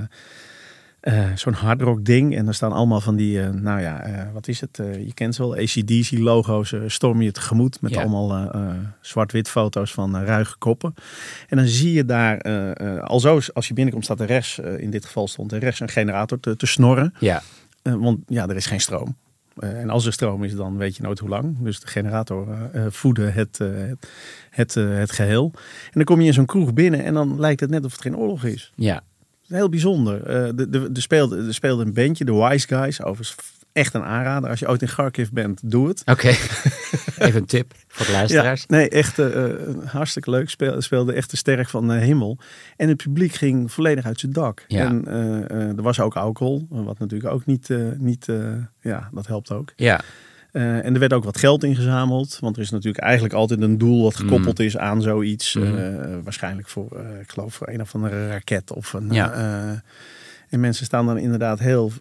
uh, 1.06 1.36
zo'n 1.36 1.54
hardrock 1.54 2.06
ding. 2.06 2.36
En 2.36 2.48
er 2.48 2.54
staan 2.54 2.72
allemaal 2.72 3.02
van 3.02 3.15
die, 3.15 3.38
uh, 3.38 3.50
nou 3.50 3.82
ja, 3.82 4.08
uh, 4.08 4.34
wat 4.34 4.48
is 4.48 4.62
het? 4.62 4.78
je 4.78 5.13
kent 5.13 5.36
ze 5.36 5.41
wel, 5.41 5.56
ACDC 5.56 6.12
logo's. 6.12 6.74
storm 6.88 7.22
je 7.22 7.32
tegemoet 7.32 7.82
met 7.82 7.94
ja. 7.94 8.02
allemaal 8.02 8.52
zwart-wit 9.02 9.50
foto's 9.50 9.94
van 9.94 10.18
ruige 10.18 10.58
koppen. 10.58 10.94
En 11.48 11.58
dan 11.58 11.68
zie 11.68 11.94
je 11.94 12.06
daar, 12.06 12.41
al 13.02 13.20
zo, 13.20 13.39
als 13.54 13.68
je 13.68 13.74
binnenkomt 13.74 14.06
staat 14.06 14.20
er 14.20 14.28
rechts, 14.28 14.60
in 14.60 14.89
dit 14.89 15.06
geval 15.06 15.28
stond 15.28 15.52
er 15.52 15.60
rechts 15.60 15.80
een 15.80 15.89
generator 15.89 16.39
te, 16.39 16.56
te 16.56 16.65
snorren. 16.65 17.13
Ja. 17.20 17.41
want 17.82 18.20
ja, 18.28 18.48
er 18.48 18.56
is 18.56 18.65
geen 18.65 18.82
stroom. 18.82 19.15
en 19.60 19.89
als 19.89 20.06
er 20.06 20.13
stroom 20.13 20.44
is, 20.44 20.56
dan 20.56 20.78
weet 20.78 20.96
je 20.96 21.04
nooit 21.04 21.20
hoe 21.20 21.30
lang. 21.30 21.56
Dus 21.60 21.80
de 21.80 21.88
generator 21.88 22.48
voedde 22.89 23.30
het, 23.30 23.58
het, 23.58 24.08
het, 24.50 24.74
het 24.74 25.12
geheel. 25.12 25.52
En 25.56 25.91
dan 25.91 26.04
kom 26.04 26.22
je 26.22 26.28
in 26.28 26.34
zo'n 26.34 26.46
kroeg 26.46 26.74
binnen 26.74 27.04
en 27.04 27.13
dan 27.13 27.39
lijkt 27.39 27.60
het 27.60 27.70
net 27.70 27.86
of 27.86 27.91
het 27.91 28.02
geen 28.02 28.18
oorlog 28.18 28.44
is. 28.44 28.72
Ja 28.76 29.04
heel 29.47 29.69
bijzonder. 29.69 30.19
Uh, 30.19 30.49
de, 30.55 30.69
de, 30.69 30.91
de, 30.91 31.01
speelde, 31.01 31.47
er 31.47 31.53
speelde 31.53 31.86
een 31.86 31.93
bandje, 31.93 32.25
de 32.25 32.34
Wise 32.34 32.67
Guys. 32.67 33.01
Overigens 33.01 33.36
echt 33.71 33.93
een 33.93 34.03
aanrader. 34.03 34.49
Als 34.49 34.60
je 34.60 34.67
ooit 34.67 34.81
in 34.81 34.88
Kharkiv 34.88 35.29
bent, 35.29 35.60
doe 35.63 35.88
het. 35.88 36.01
Oké, 36.05 36.27
even 37.25 37.36
een 37.36 37.45
tip 37.45 37.73
voor 37.88 38.05
de 38.05 38.12
luisteraars. 38.12 38.65
nee, 38.65 38.89
echt 38.89 39.19
uh, 39.19 39.45
hartstikke 39.86 40.29
leuk. 40.29 40.49
Speel, 40.49 40.81
speelde 40.81 41.13
echt 41.13 41.29
te 41.29 41.38
sterk 41.38 41.69
van 41.69 41.88
de 41.88 41.93
hemel. 41.93 42.38
En 42.77 42.88
het 42.88 42.97
publiek 42.97 43.34
ging 43.34 43.71
volledig 43.71 44.05
uit 44.05 44.19
zijn 44.19 44.31
dak. 44.31 44.65
Ja. 44.67 44.86
En 44.86 45.08
er 45.77 45.81
was 45.81 45.99
ook 45.99 46.15
alcohol, 46.15 46.67
wat 46.69 46.99
natuurlijk 46.99 47.34
ook 47.34 47.45
niet, 47.45 47.69
niet 47.97 48.27
ja, 48.81 49.10
dat 49.12 49.27
helpt 49.27 49.51
ook. 49.51 49.73
Ja. 49.75 50.01
Uh, 50.56 50.86
en 50.86 50.94
er 50.94 51.00
werd 51.00 51.13
ook 51.13 51.24
wat 51.24 51.38
geld 51.38 51.63
ingezameld. 51.63 52.38
Want 52.39 52.56
er 52.56 52.62
is 52.62 52.70
natuurlijk 52.70 53.04
eigenlijk 53.04 53.34
altijd 53.34 53.62
een 53.62 53.78
doel 53.78 54.04
wat 54.04 54.15
gekoppeld 54.15 54.58
mm. 54.58 54.65
is 54.65 54.78
aan 54.78 55.02
zoiets. 55.02 55.54
Mm. 55.54 55.63
Uh, 55.63 56.18
waarschijnlijk 56.24 56.68
voor, 56.68 56.88
uh, 56.94 57.20
ik 57.20 57.30
geloof, 57.32 57.54
voor 57.54 57.68
een 57.68 57.82
of 57.82 57.96
andere 57.96 58.28
raket. 58.28 58.72
Of 58.72 58.94
een, 58.94 59.12
ja. 59.12 59.34
en 60.50 60.60
mensen 60.60 60.86
staan 60.86 61.06
dan 61.06 61.18
inderdaad 61.18 61.60
heel, 61.60 61.91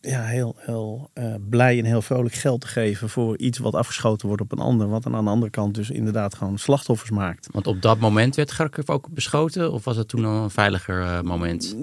ja, 0.00 0.22
heel, 0.22 0.56
heel 0.58 1.10
blij 1.48 1.78
en 1.78 1.84
heel 1.84 2.02
vrolijk 2.02 2.34
geld 2.34 2.60
te 2.60 2.66
geven 2.66 3.08
voor 3.08 3.38
iets 3.38 3.58
wat 3.58 3.74
afgeschoten 3.74 4.26
wordt 4.26 4.42
op 4.42 4.52
een 4.52 4.58
ander. 4.58 4.88
Wat 4.88 5.02
dan 5.02 5.14
aan 5.16 5.24
de 5.24 5.30
andere 5.30 5.50
kant 5.50 5.74
dus 5.74 5.90
inderdaad 5.90 6.34
gewoon 6.34 6.58
slachtoffers 6.58 7.10
maakt. 7.10 7.48
Want 7.52 7.66
op 7.66 7.82
dat 7.82 7.98
moment 7.98 8.36
werd 8.36 8.54
Kharkiv 8.54 8.88
ook 8.88 9.08
beschoten? 9.10 9.72
Of 9.72 9.84
was 9.84 9.96
het 9.96 10.08
toen 10.08 10.24
al 10.24 10.42
een 10.42 10.50
veiliger 10.50 11.24
moment? 11.24 11.76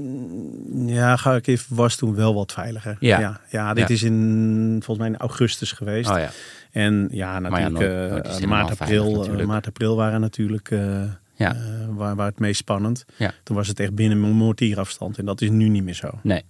Ja, 0.86 1.15
Kharkiv 1.15 1.65
was 1.69 1.95
toen 1.95 2.15
wel 2.15 2.34
wat 2.34 2.51
veiliger. 2.51 2.97
Ja. 2.99 3.19
ja, 3.19 3.39
ja, 3.49 3.73
dit 3.73 3.88
Ja. 3.88 3.93
is 3.93 4.04
in 4.04 4.75
volgens 4.84 4.97
mij 4.97 5.08
in 5.08 5.17
augustus 5.17 5.71
geweest. 5.71 6.10
Oh 6.10 6.17
ja. 6.17 6.30
En 6.71 7.08
ja, 7.12 7.39
natuurlijk 7.39 7.71
nooit- 7.73 7.91
eh, 7.91 8.32
nooit 8.32 8.45
maart, 8.45 8.75
veilig 8.78 8.80
april, 9.08 9.39
eh, 9.39 9.45
maart, 9.45 9.67
april 9.67 9.95
waren 9.95 10.21
natuurlijk 10.21 10.71
eh, 10.71 10.80
Ja. 11.34 11.54
eh, 11.56 11.60
waar, 11.89 12.15
waar 12.15 12.25
het 12.28 12.39
meest 12.39 12.60
spannend. 12.60 13.06
Ja. 13.17 13.32
Toen 13.43 13.56
was 13.56 13.67
het 13.67 13.80
echt 13.80 13.95
binnen 13.95 14.19
mortierafstand 14.19 15.17
en 15.17 15.25
dat 15.25 15.41
is 15.41 15.49
nu 15.49 15.69
niet 15.69 15.84
meer 15.84 15.93
zo. 15.93 16.10
Nee. 16.23 16.43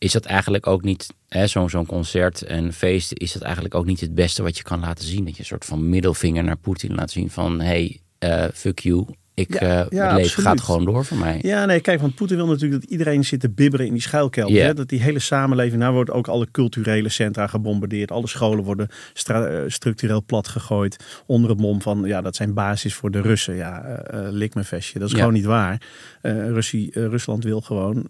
Is 0.00 0.12
dat 0.12 0.24
eigenlijk 0.24 0.66
ook 0.66 0.82
niet, 0.82 1.06
zo'n 1.44 1.86
concert 1.86 2.42
en 2.42 2.72
feesten, 2.72 3.16
is 3.16 3.32
dat 3.32 3.42
eigenlijk 3.42 3.74
ook 3.74 3.86
niet 3.86 4.00
het 4.00 4.14
beste 4.14 4.42
wat 4.42 4.56
je 4.56 4.62
kan 4.62 4.80
laten 4.80 5.04
zien? 5.04 5.24
Dat 5.24 5.34
je 5.34 5.40
een 5.40 5.46
soort 5.46 5.64
van 5.64 5.88
middelvinger 5.88 6.44
naar 6.44 6.56
Poetin 6.56 6.94
laat 6.94 7.10
zien 7.10 7.30
van, 7.30 7.60
hey, 7.60 8.00
eh, 8.18 8.44
fuck 8.54 8.78
you, 8.78 9.06
ik, 9.40 9.52
Ja, 9.52 9.58
eh, 9.60 9.68
ja, 9.68 9.78
het 9.82 9.90
leven 9.90 10.14
absoluut. 10.16 10.46
gaat 10.46 10.60
gewoon 10.60 10.84
door 10.84 11.04
voor 11.04 11.16
mij. 11.16 11.38
Ja, 11.42 11.64
nee, 11.64 11.80
kijk, 11.80 12.00
want 12.00 12.14
Poetin 12.14 12.36
wil 12.36 12.46
natuurlijk 12.46 12.80
dat 12.80 12.90
iedereen 12.90 13.24
zit 13.24 13.40
te 13.40 13.50
bibberen 13.50 13.86
in 13.86 13.92
die 13.92 14.02
schuilkelder. 14.02 14.62
Hè? 14.62 14.74
Dat 14.74 14.88
die 14.88 15.00
hele 15.00 15.18
samenleving, 15.18 15.80
nou 15.80 15.94
wordt 15.94 16.10
ook 16.10 16.28
alle 16.28 16.46
culturele 16.50 17.08
centra 17.08 17.46
gebombardeerd. 17.46 18.10
Alle 18.10 18.28
scholen 18.28 18.64
worden 18.64 18.88
eh, 19.26 19.60
structureel 19.66 20.22
plat 20.24 20.48
gegooid. 20.48 21.22
Onder 21.26 21.50
het 21.50 21.58
mom 21.60 21.82
van, 21.82 22.02
ja, 22.04 22.20
dat 22.20 22.36
zijn 22.36 22.54
basis 22.54 22.94
voor 22.94 23.10
de 23.10 23.20
Russen. 23.20 23.54
Ja, 23.54 23.82
eh 23.82 24.28
lik 24.30 24.54
me 24.54 24.64
vestje. 24.64 24.98
Dat 24.98 25.08
is 25.08 25.14
gewoon 25.14 25.32
niet 25.32 25.44
waar. 25.44 25.82
Russie, 26.22 26.90
Rusland 26.92 27.44
wil 27.44 27.60
gewoon 27.60 28.08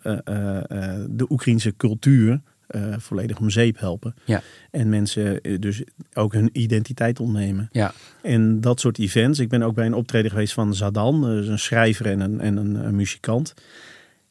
de 1.09 1.27
Oekraïnse 1.29 1.77
cultuur 1.77 2.41
eh, 2.71 2.95
volledig 2.99 3.39
om 3.39 3.51
zeep 3.51 3.79
helpen. 3.79 4.15
Ja. 4.25 4.43
En 4.71 4.89
mensen 4.89 5.41
eh, 5.41 5.59
dus 5.59 5.83
ook 6.15 6.33
hun 6.33 6.51
identiteit 6.53 7.21
ontnemen. 7.21 7.69
Ja, 7.73 7.93
En 8.23 8.61
dat 8.61 8.81
soort 8.81 8.99
events. 8.99 9.39
Ik 9.39 9.49
ben 9.49 9.63
ook 9.63 9.75
bij 9.75 9.87
een 9.87 9.95
optreden 9.95 10.31
geweest 10.31 10.53
van 10.53 10.75
Zadan, 10.75 11.29
eh, 11.29 11.49
een 11.49 11.59
schrijver 11.59 12.07
en 12.07 12.21
een, 12.21 12.41
en 12.41 12.57
een, 12.57 12.75
een 12.75 12.95
muzikant. 12.95 13.55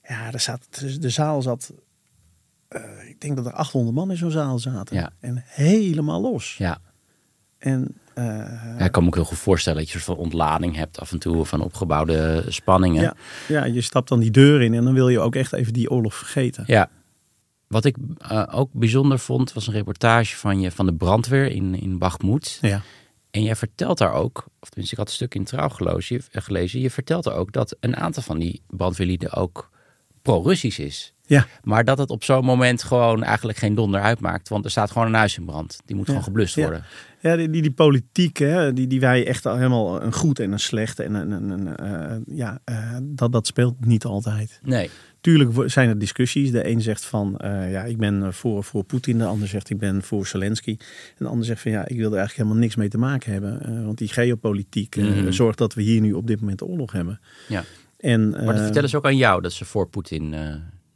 Ja, 0.03 0.31
er 0.33 0.39
zat, 0.39 0.85
de 0.99 1.09
zaal 1.09 1.41
zat. 1.41 1.73
ik 3.07 3.21
denk 3.21 3.35
dat 3.35 3.45
er 3.45 3.51
800 3.51 3.95
man 3.95 4.11
in 4.11 4.17
zo'n 4.17 4.31
zaal 4.31 4.59
zaten. 4.59 4.95
Ja. 4.95 5.11
En 5.19 5.43
helemaal 5.45 6.21
los. 6.21 6.55
ja. 6.57 6.81
En 7.57 7.95
Ja, 8.15 8.85
ik 8.85 8.91
kan 8.91 9.03
me 9.03 9.07
ook 9.07 9.15
heel 9.15 9.23
goed 9.23 9.37
voorstellen 9.37 9.79
dat 9.79 9.89
je 9.89 9.95
een 9.95 10.01
soort 10.01 10.17
van 10.17 10.25
ontlading 10.25 10.75
hebt 10.75 10.99
af 10.99 11.11
en 11.11 11.19
toe 11.19 11.45
van 11.45 11.61
opgebouwde 11.61 12.43
spanningen. 12.47 13.01
ja, 13.01 13.15
ja, 13.47 13.63
je 13.65 13.81
stapt 13.81 14.09
dan 14.09 14.19
die 14.19 14.31
deur 14.31 14.61
in 14.61 14.73
en 14.73 14.83
dan 14.83 14.93
wil 14.93 15.09
je 15.09 15.19
ook 15.19 15.35
echt 15.35 15.53
even 15.53 15.73
die 15.73 15.89
oorlog 15.89 16.15
vergeten. 16.15 16.63
Ja. 16.67 16.89
Wat 17.69 17.85
ik 17.85 17.97
eh, 18.17 18.43
ook 18.51 18.69
bijzonder 18.73 19.19
vond, 19.19 19.53
was 19.53 19.67
een 19.67 19.73
reportage 19.73 20.35
van 20.37 20.59
je 20.59 20.71
van 20.71 20.85
de 20.85 20.93
brandweer 20.93 21.45
in, 21.51 21.75
in 21.81 21.97
Bakhmut. 21.97 22.57
Ja. 22.61 22.81
En 23.31 23.43
jij 23.43 23.55
vertelt 23.55 23.97
daar 23.97 24.13
ook, 24.13 24.45
of 24.59 24.69
tenminste, 24.69 24.93
ik 24.95 24.99
had 24.99 25.07
een 25.07 25.13
stuk 25.15 25.35
in 25.35 25.43
Trouw 25.43 25.69
eh, 25.77 26.21
gelezen. 26.31 26.79
Je 26.79 26.89
vertelt 26.89 27.25
er 27.25 27.33
ook 27.33 27.51
dat 27.51 27.75
een 27.79 27.95
aantal 27.95 28.23
van 28.23 28.39
die 28.39 28.61
brandweerlieden 28.67 29.33
ook 29.33 29.69
pro-Russisch 30.21 30.79
is. 30.79 31.13
Ja. 31.25 31.47
Maar 31.63 31.83
dat 31.85 31.97
het 31.97 32.09
op 32.09 32.23
zo'n 32.23 32.45
moment 32.45 32.83
gewoon 32.83 33.23
eigenlijk 33.23 33.57
geen 33.57 33.75
donder 33.75 34.01
uitmaakt. 34.01 34.49
Want 34.49 34.65
er 34.65 34.71
staat 34.71 34.91
gewoon 34.91 35.07
een 35.07 35.13
huis 35.13 35.37
in 35.37 35.45
brand. 35.45 35.79
Die 35.85 35.95
moet 35.95 36.05
Ja. 36.05 36.11
gewoon 36.11 36.27
geblust 36.27 36.55
worden. 36.55 36.83
Ja, 37.21 37.35
die, 37.35 37.49
die, 37.49 37.61
die 37.61 37.71
politiek, 37.71 38.37
hè, 38.37 38.73
die, 38.73 38.87
die 38.87 38.99
wij 38.99 39.27
echt 39.27 39.45
al 39.45 39.55
helemaal 39.55 40.01
een 40.01 40.13
goed 40.13 40.39
en 40.39 40.51
een 40.51 40.59
slecht. 40.59 40.99
En 40.99 41.13
een, 41.13 41.31
een, 41.31 41.49
een, 41.49 41.75
eh, 41.75 42.35
ja, 42.37 42.59
dat, 43.03 43.31
dat 43.31 43.47
speelt 43.47 43.85
niet 43.85 44.05
altijd. 44.05 44.59
Nee. 44.63 44.89
Tuurlijk 45.21 45.69
zijn 45.71 45.89
er 45.89 45.97
discussies. 45.99 46.51
De 46.51 46.67
een 46.69 46.81
zegt 46.81 47.05
van, 47.05 47.37
eh, 47.37 47.71
ja, 47.71 47.83
ik 47.83 47.97
ben 47.97 48.23
eh, 48.23 48.31
voor, 48.31 48.63
voor 48.63 48.83
Poetin. 48.83 49.17
De 49.17 49.25
ander 49.25 49.47
zegt, 49.47 49.69
ik 49.69 49.77
ben 49.77 50.01
voor 50.03 50.27
Zelensky. 50.27 50.77
En 50.79 51.15
de 51.17 51.27
ander 51.27 51.45
zegt 51.45 51.61
van, 51.61 51.71
ja, 51.71 51.81
ik 51.87 51.97
wil 51.97 52.11
er 52.11 52.17
eigenlijk 52.17 52.35
helemaal 52.35 52.57
niks 52.57 52.75
mee 52.75 52.89
te 52.89 52.97
maken 52.97 53.31
hebben. 53.31 53.61
Eh, 53.65 53.85
want 53.85 53.97
die 53.97 54.07
geopolitiek 54.07 54.95
Mhm. 54.95 55.31
zorgt 55.31 55.57
dat 55.57 55.73
we 55.73 55.81
hier 55.81 56.01
nu 56.01 56.13
op 56.13 56.27
dit 56.27 56.39
moment 56.39 56.63
oorlog 56.63 56.91
hebben. 56.91 57.19
Ja. 57.47 57.63
En, 57.97 58.29
Maar 58.29 58.45
dat 58.45 58.59
vertellen 58.63 58.89
ze 58.89 58.97
ook 58.97 59.05
aan 59.05 59.17
jou, 59.17 59.41
dat 59.41 59.51
ze 59.53 59.65
voor 59.65 59.87
Poetin 59.87 60.33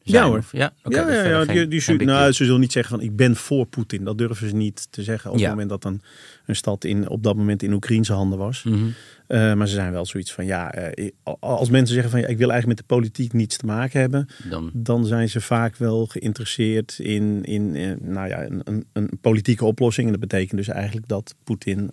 zijn? 0.04 0.24
Ja, 0.24 0.30
hoor. 0.30 0.38
Of- 0.38 0.52
ja, 0.52 0.74
ja, 0.84 0.89
is 0.89 0.96
ja, 0.96 1.04
verder 1.06 1.30
ja, 1.32 1.46
geen- 1.46 1.56
die, 1.56 1.68
die, 1.68 1.82
geen 1.82 2.06
nou, 2.06 2.32
ze 2.32 2.46
zullen 2.46 2.60
niet 2.60 2.72
zeggen 2.72 2.98
van 2.98 3.06
ik 3.06 3.16
ben 3.16 3.36
voor 3.36 3.66
Poetin. 3.66 4.04
Dat 4.04 4.18
durven 4.18 4.50
ze 4.50 4.56
niet 4.56 4.88
te 4.89 5.04
zeggen 5.04 5.32
op 5.32 5.39
het 5.39 5.50
moment 5.50 5.70
dat 5.70 5.86
een, 5.86 6.02
een 6.46 6.56
stad 6.56 6.84
in, 6.84 7.10
op 7.10 7.24
dat 7.24 7.36
moment 7.36 7.63
in 7.63 7.74
Oekraïnse 7.74 8.13
handen 8.13 8.38
was. 8.38 8.63
Mhm. 8.63 8.86
Eh, 9.28 9.54
maar 9.54 9.68
ze 9.68 9.74
zijn 9.74 9.92
wel 9.92 10.06
zoiets 10.06 10.34
van 10.34 10.46
ja, 10.46 10.72
eh, 10.74 11.10
als 11.39 11.70
mensen 11.70 11.94
zeggen 11.94 12.12
van 12.12 12.20
ja, 12.22 12.28
ik 12.28 12.38
wil 12.38 12.52
eigenlijk 12.52 12.80
met 12.80 12.89
de 12.89 12.96
politiek 12.96 13.34
niets 13.34 13.58
te 13.58 13.66
maken 13.66 14.00
hebben, 14.00 14.28
Dan, 14.50 14.72
dan 14.74 15.06
zijn 15.06 15.30
ze 15.30 15.42
vaak 15.42 15.76
wel 15.78 16.06
geïnteresseerd 16.06 17.00
in, 17.00 17.44
in, 17.44 17.76
eh, 17.76 17.92
nou 18.02 18.28
ja, 18.28 18.44
een, 18.46 18.62
een, 18.63 18.86
een 18.94 19.10
politieke 19.22 19.66
oplossing. 19.66 20.06
En 20.06 20.12
dat 20.12 20.22
betekent 20.30 20.58
dus 20.58 20.68
eigenlijk 20.68 21.08
dat 21.08 21.36
Poetin 21.44 21.89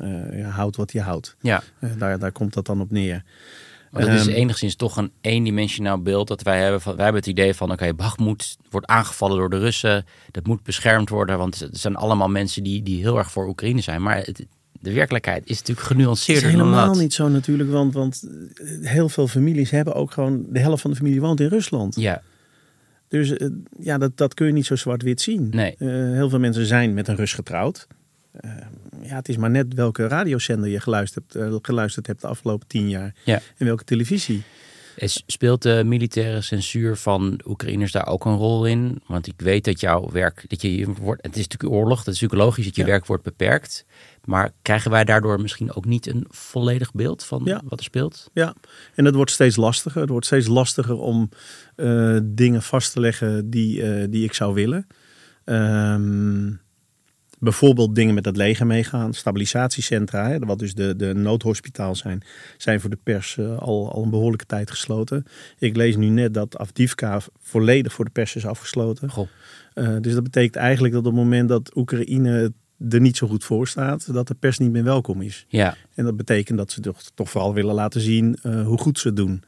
houdt 0.48 0.76
wat 0.76 0.92
hij 0.92 1.02
houdt. 1.02 1.36
ja. 1.40 1.62
Daar, 1.98 2.18
daar 2.18 2.32
komt 2.32 2.54
dat 2.54 2.66
dan 2.66 2.80
op 2.80 2.90
neer. 2.90 3.22
Maar 3.90 4.06
dat 4.06 4.14
is 4.14 4.26
Ehm, 4.26 4.36
enigszins 4.36 4.74
toch 4.76 4.96
een 4.96 5.12
eendimensionaal 5.20 6.02
beeld 6.02 6.28
dat 6.28 6.42
wij 6.42 6.60
hebben. 6.62 6.80
Van, 6.80 6.94
wij 6.94 7.04
hebben 7.04 7.22
het 7.22 7.30
idee 7.30 7.54
van, 7.54 7.72
oké, 7.72 7.94
Bakhmut 7.94 8.56
wordt 8.70 8.86
aangevallen 8.86 9.36
door 9.36 9.50
de 9.50 9.58
Russen. 9.58 10.04
Dat 10.30 10.46
moet 10.46 10.62
beschermd 10.62 11.08
worden, 11.08 11.38
want 11.38 11.58
het 11.58 11.78
zijn 11.78 11.96
allemaal 11.96 12.28
mensen 12.28 12.62
die, 12.62 12.82
die 12.82 13.00
heel 13.00 13.18
erg 13.18 13.30
voor 13.30 13.48
Oekraïne 13.48 13.80
zijn. 13.80 14.02
Maar 14.02 14.16
het, 14.16 14.46
de 14.80 14.92
werkelijkheid 14.92 15.42
is 15.46 15.58
natuurlijk 15.58 15.78
Het 15.88 15.96
genuanceerder 15.96 16.44
is 16.44 16.50
helemaal 16.50 16.78
dan 16.84 16.88
dat. 16.92 17.02
niet 17.02 17.14
zo 17.14 17.28
natuurlijk, 17.28 17.70
want, 17.70 17.94
want 17.94 18.22
eh, 18.54 18.88
heel 18.88 19.08
veel 19.08 19.28
families 19.28 19.70
hebben 19.70 19.94
ook 19.94 20.10
gewoon, 20.12 20.46
de 20.48 20.58
helft 20.60 20.82
van 20.82 20.90
de 20.90 20.96
familie 20.96 21.20
woont 21.20 21.40
in 21.40 21.48
Rusland. 21.48 21.96
Ja, 21.96 22.22
Dus 23.08 23.30
eh, 23.36 23.48
ja, 23.80 23.98
dat, 23.98 24.16
dat 24.16 24.34
kun 24.34 24.46
je 24.46 24.52
niet 24.52 24.66
zo 24.66 24.76
zwart-wit 24.76 25.20
zien. 25.20 25.48
Nee. 25.50 25.74
Eh, 25.78 25.88
heel 25.88 26.28
veel 26.28 26.38
mensen 26.38 26.66
zijn 26.66 26.94
met 26.94 27.08
een 27.08 27.16
Rus 27.16 27.32
getrouwd. 27.32 27.86
Eh, 28.32 28.50
ja, 29.02 29.14
het 29.14 29.28
is 29.28 29.36
maar 29.36 29.50
net 29.50 29.74
welke 29.74 30.06
radiozender 30.06 30.70
je 30.70 30.80
geluisterd, 30.80 31.34
eh, 31.34 31.54
geluisterd 31.62 32.06
hebt 32.06 32.20
de 32.20 32.26
afgelopen 32.26 32.66
tien 32.66 32.88
jaar. 32.88 33.14
Ja. 33.24 33.40
En 33.56 33.66
welke 33.66 33.84
televisie. 33.84 34.42
Speelt 35.26 35.62
de 35.62 35.82
militaire 35.84 36.40
censuur 36.40 36.96
van 36.96 37.40
Oekraïners 37.46 37.92
daar 37.92 38.06
ook 38.06 38.24
een 38.24 38.36
rol 38.36 38.66
in? 38.66 39.02
Want 39.06 39.26
ik 39.26 39.34
weet 39.36 39.64
dat 39.64 39.80
jouw 39.80 40.10
werk, 40.12 40.44
dat 40.48 40.62
je, 40.62 40.86
wordt, 41.00 41.22
het 41.22 41.36
is 41.36 41.46
natuurlijk 41.48 41.72
oorlog, 41.72 41.98
dat 42.04 42.14
is 42.14 42.20
natuurlijk 42.20 42.48
logisch 42.48 42.64
dat 42.64 42.76
je 42.76 42.80
Ja. 42.82 42.86
werk 42.88 43.06
wordt 43.06 43.22
beperkt. 43.22 43.84
Maar 44.24 44.50
krijgen 44.62 44.90
wij 44.90 45.04
daardoor 45.04 45.40
misschien 45.40 45.74
ook 45.74 45.84
niet 45.84 46.06
een 46.06 46.24
volledig 46.28 46.92
beeld 46.92 47.24
van 47.24 47.40
Ja. 47.44 47.60
wat 47.64 47.78
er 47.78 47.84
speelt? 47.84 48.30
Ja, 48.32 48.54
en 48.94 49.04
het 49.04 49.14
wordt 49.14 49.30
steeds 49.30 49.56
lastiger. 49.56 50.00
Het 50.00 50.10
wordt 50.10 50.26
steeds 50.26 50.46
lastiger 50.46 50.98
om 50.98 51.28
eh, 51.76 52.18
dingen 52.22 52.62
vast 52.62 52.92
te 52.92 53.00
leggen 53.00 53.50
die, 53.50 53.82
eh, 53.82 54.06
die 54.10 54.24
ik 54.24 54.34
zou 54.34 54.54
willen. 54.54 54.86
Ehm, 55.44 56.52
bijvoorbeeld 57.40 57.94
dingen 57.94 58.14
met 58.14 58.24
het 58.24 58.36
leger 58.36 58.66
meegaan. 58.66 59.14
Stabilisatiecentra, 59.14 60.28
hè, 60.28 60.38
wat 60.38 60.58
dus 60.58 60.74
de, 60.74 60.96
de 60.96 61.14
noodhospitaal 61.14 61.94
zijn, 61.94 62.22
zijn 62.56 62.80
voor 62.80 62.90
de 62.90 62.98
pers 63.02 63.38
eh, 63.38 63.58
al, 63.58 63.92
al 63.92 64.02
een 64.02 64.10
behoorlijke 64.10 64.46
tijd 64.46 64.70
gesloten. 64.70 65.24
Ik 65.58 65.76
lees 65.76 65.96
nu 65.96 66.08
net 66.08 66.34
dat 66.34 66.58
Avdivka 66.58 67.20
volledig 67.38 67.92
voor 67.92 68.04
de 68.04 68.10
pers 68.10 68.36
is 68.36 68.46
afgesloten. 68.46 69.10
Goh. 69.10 69.28
Eh, 69.74 69.96
dus 70.00 70.14
dat 70.14 70.22
betekent 70.22 70.56
eigenlijk 70.56 70.94
dat 70.94 71.06
op 71.06 71.12
het 71.12 71.22
moment 71.22 71.48
dat 71.48 71.76
Oekraïne 71.76 72.52
er 72.88 73.00
niet 73.00 73.16
zo 73.16 73.26
goed 73.26 73.44
voor 73.44 73.68
staat, 73.68 74.12
dat 74.12 74.28
de 74.28 74.34
pers 74.34 74.58
niet 74.58 74.70
meer 74.70 74.84
welkom 74.84 75.22
is. 75.22 75.44
Ja, 75.48 75.76
En 75.94 76.04
dat 76.04 76.16
betekent 76.16 76.58
dat 76.58 76.72
ze 76.72 76.80
toch, 76.80 77.02
toch 77.14 77.30
vooral 77.30 77.54
willen 77.54 77.74
laten 77.74 78.00
zien 78.00 78.38
eh, 78.42 78.66
hoe 78.66 78.78
goed 78.78 78.98
ze 78.98 79.08
het 79.08 79.16
doen. 79.16 79.42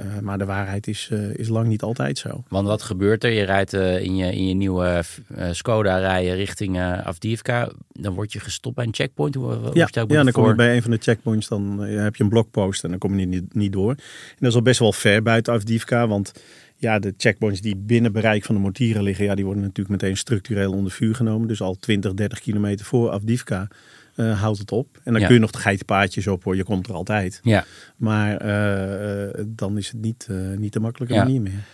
Eh, 0.00 0.18
maar 0.20 0.38
de 0.38 0.44
waarheid 0.44 0.86
is, 0.86 1.08
eh, 1.12 1.34
is 1.34 1.48
lang 1.48 1.68
niet 1.68 1.82
altijd 1.82 2.18
zo. 2.18 2.44
Want 2.48 2.66
wat 2.66 2.82
gebeurt 2.82 3.24
er? 3.24 3.30
Je 3.30 3.42
rijdt 3.42 3.72
eh, 3.72 4.02
in, 4.02 4.16
je, 4.16 4.32
in 4.32 4.48
je 4.48 4.54
nieuwe 4.54 5.02
Skoda 5.50 5.98
rijden 5.98 6.34
richting 6.34 6.80
Avdiivka. 6.80 7.70
Dan 7.92 8.14
word 8.14 8.32
je 8.32 8.40
gestopt 8.40 8.74
bij 8.74 8.84
een 8.84 8.94
checkpoint. 8.94 9.34
Hoe, 9.34 9.54
hoe 9.54 9.70
Ja, 9.72 9.88
ja 9.92 10.04
dan 10.04 10.32
kom 10.32 10.46
je 10.46 10.54
bij 10.54 10.76
een 10.76 10.82
van 10.82 10.90
de 10.90 10.98
checkpoints, 11.00 11.48
dan 11.48 11.80
heb 11.80 12.16
je 12.16 12.22
een 12.22 12.28
blokpost 12.28 12.84
en 12.84 12.90
dan 12.90 12.98
kom 12.98 13.18
je 13.18 13.26
niet, 13.26 13.54
niet 13.54 13.72
door. 13.72 13.90
En 13.90 14.36
dat 14.38 14.48
is 14.48 14.54
al 14.54 14.62
best 14.62 14.78
wel 14.78 14.92
ver 14.92 15.22
buiten 15.22 15.52
Avdivka, 15.52 16.08
want 16.08 16.32
ja, 16.76 16.98
de 16.98 17.14
checkpoints 17.16 17.60
die 17.60 17.76
binnen 17.76 18.12
bereik 18.12 18.44
van 18.44 18.54
de 18.54 18.60
mortieren 18.60 19.02
liggen, 19.02 19.24
ja, 19.24 19.34
die 19.34 19.44
worden 19.44 19.62
natuurlijk 19.62 20.02
meteen 20.02 20.16
structureel 20.16 20.72
onder 20.72 20.92
vuur 20.92 21.14
genomen. 21.14 21.48
Dus 21.48 21.60
al 21.60 21.74
20, 21.74 22.14
30 22.14 22.40
kilometer 22.40 22.86
voor 22.86 23.10
Avdivka 23.10 23.68
eh, 24.16 24.40
houdt 24.40 24.58
het 24.58 24.72
op. 24.72 25.00
En 25.04 25.12
dan 25.12 25.20
Ja. 25.20 25.26
kun 25.26 25.34
je 25.34 25.40
nog 25.40 25.50
de 25.50 25.58
geitenpaadjes 25.58 26.26
op 26.26 26.44
hoor, 26.44 26.56
je 26.56 26.64
komt 26.64 26.88
er 26.88 26.94
altijd. 26.94 27.40
Ja. 27.42 27.64
Maar 27.96 28.36
eh, 28.36 29.24
eh, 29.28 29.44
dan 29.48 29.78
is 29.78 29.88
het 29.88 30.00
niet, 30.00 30.28
niet 30.56 30.72
de 30.72 30.80
makkelijke 30.80 31.14
Ja. 31.14 31.22
manier 31.22 31.40
meer. 31.40 31.64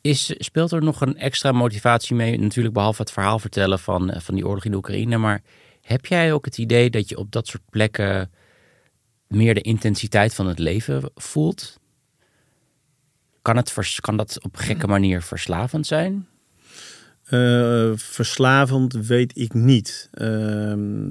Is, 0.00 0.34
speelt 0.38 0.72
er 0.72 0.82
nog 0.82 1.00
een 1.00 1.16
extra 1.16 1.52
motivatie 1.52 2.16
mee? 2.16 2.38
Natuurlijk 2.38 2.74
behalve 2.74 3.00
het 3.02 3.10
verhaal 3.10 3.38
vertellen 3.38 3.78
van, 3.78 4.14
van 4.16 4.34
die 4.34 4.46
oorlog 4.46 4.64
in 4.64 4.70
de 4.70 4.76
Oekraïne. 4.76 5.16
Maar 5.18 5.42
heb 5.82 6.06
jij 6.06 6.32
ook 6.32 6.44
het 6.44 6.58
idee 6.58 6.90
dat 6.90 7.08
je 7.08 7.16
op 7.18 7.32
dat 7.32 7.46
soort 7.46 7.62
plekken 7.70 8.30
meer 9.26 9.54
de 9.54 9.60
intensiteit 9.60 10.34
van 10.34 10.46
het 10.46 10.58
leven 10.58 11.10
voelt? 11.14 11.78
Kan, 13.42 13.56
het 13.56 13.72
vers- 13.72 14.00
kan 14.00 14.16
dat 14.16 14.38
op 14.44 14.56
gekke 14.56 14.86
manier 14.86 15.22
verslavend 15.22 15.86
zijn? 15.86 16.26
Eh, 17.28 17.90
verslavend 17.96 18.92
weet 19.06 19.38
ik 19.38 19.54
niet. 19.54 20.08
Ehm, 20.12 21.08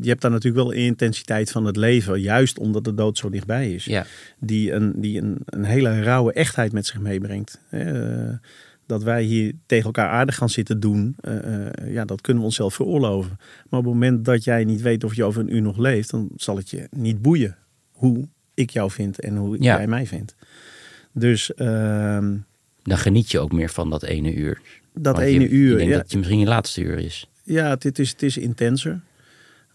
je 0.00 0.08
hebt 0.08 0.20
daar 0.20 0.30
natuurlijk 0.30 0.62
wel 0.64 0.70
intensiteit 0.72 1.50
van 1.50 1.64
het 1.64 1.76
leven, 1.76 2.20
juist 2.20 2.58
omdat 2.58 2.84
de 2.84 2.94
dood 2.94 3.18
zo 3.18 3.30
dichtbij 3.30 3.74
is. 3.74 3.84
Ja. 3.84 4.06
Die, 4.38 4.72
een, 4.72 4.92
die 4.96 5.20
een, 5.20 5.36
een 5.44 5.64
hele 5.64 6.02
rauwe 6.02 6.32
echtheid 6.32 6.72
met 6.72 6.86
zich 6.86 7.00
meebrengt. 7.00 7.60
Eh, 7.70 8.28
dat 8.86 9.02
wij 9.02 9.22
hier 9.22 9.52
tegen 9.66 9.84
elkaar 9.84 10.08
aardig 10.08 10.34
gaan 10.36 10.48
zitten 10.48 10.80
doen, 10.80 11.16
eh, 11.20 11.92
ja, 11.92 12.04
dat 12.04 12.20
kunnen 12.20 12.40
we 12.42 12.48
onszelf 12.48 12.74
veroorloven. 12.74 13.36
Maar 13.68 13.80
op 13.80 13.84
het 13.84 13.94
moment 13.94 14.24
dat 14.24 14.44
jij 14.44 14.64
niet 14.64 14.80
weet 14.82 15.04
of 15.04 15.14
je 15.14 15.24
over 15.24 15.40
een 15.40 15.54
uur 15.54 15.62
nog 15.62 15.78
leeft, 15.78 16.10
dan 16.10 16.28
zal 16.36 16.56
het 16.56 16.70
je 16.70 16.86
niet 16.90 17.22
boeien 17.22 17.56
hoe 17.90 18.28
ik 18.54 18.70
jou 18.70 18.90
vind 18.90 19.20
en 19.20 19.36
hoe 19.36 19.56
Ja. 19.62 19.76
jij 19.76 19.86
mij 19.86 20.06
vindt. 20.06 20.34
Dus 21.12 21.54
ehm, 21.54 22.36
Dan 22.82 22.98
geniet 22.98 23.30
je 23.30 23.38
ook 23.38 23.52
meer 23.52 23.70
van 23.70 23.90
dat 23.90 24.02
ene 24.02 24.34
uur. 24.34 24.60
Dat 24.94 25.16
Want 25.16 25.26
ene 25.26 25.42
je, 25.42 25.48
uur, 25.48 25.72
Ik 25.72 25.78
denk 25.78 25.90
ja. 25.90 25.96
dat 25.96 26.10
je 26.10 26.16
misschien 26.16 26.38
je 26.38 26.46
laatste 26.46 26.82
uur 26.82 26.98
is. 26.98 27.30
Ja, 27.42 27.70
het 27.78 27.98
is, 27.98 28.10
het 28.10 28.22
is 28.22 28.36
intenser. 28.36 29.00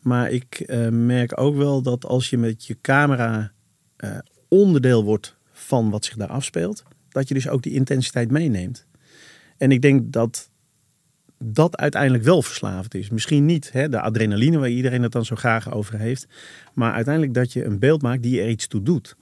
Maar 0.01 0.31
ik 0.31 0.59
eh, 0.59 0.89
merk 0.89 1.39
ook 1.39 1.55
wel 1.55 1.81
dat 1.81 2.05
als 2.05 2.29
je 2.29 2.37
met 2.37 2.65
je 2.65 2.77
camera 2.81 3.51
eh, 3.95 4.17
onderdeel 4.47 5.03
wordt 5.03 5.35
van 5.51 5.89
wat 5.89 6.05
zich 6.05 6.15
daar 6.15 6.27
afspeelt, 6.27 6.83
dat 7.09 7.27
je 7.27 7.33
dus 7.33 7.47
ook 7.47 7.63
die 7.63 7.73
intensiteit 7.73 8.31
meeneemt. 8.31 8.85
En 9.57 9.71
ik 9.71 9.81
denk 9.81 10.13
dat 10.13 10.49
dat 11.37 11.77
uiteindelijk 11.77 12.23
wel 12.23 12.41
verslavend 12.41 12.95
is. 12.95 13.09
Misschien 13.09 13.45
niet 13.45 13.71
hè, 13.71 13.89
de 13.89 14.01
adrenaline 14.01 14.57
waar 14.57 14.69
iedereen 14.69 15.03
het 15.03 15.11
dan 15.11 15.25
zo 15.25 15.35
graag 15.35 15.71
over 15.71 15.99
heeft, 15.99 16.27
maar 16.73 16.93
uiteindelijk 16.93 17.33
dat 17.33 17.53
je 17.53 17.65
een 17.65 17.79
beeld 17.79 18.01
maakt 18.01 18.23
die 18.23 18.41
er 18.41 18.49
iets 18.49 18.67
toe 18.67 18.83
doet. 18.83 19.15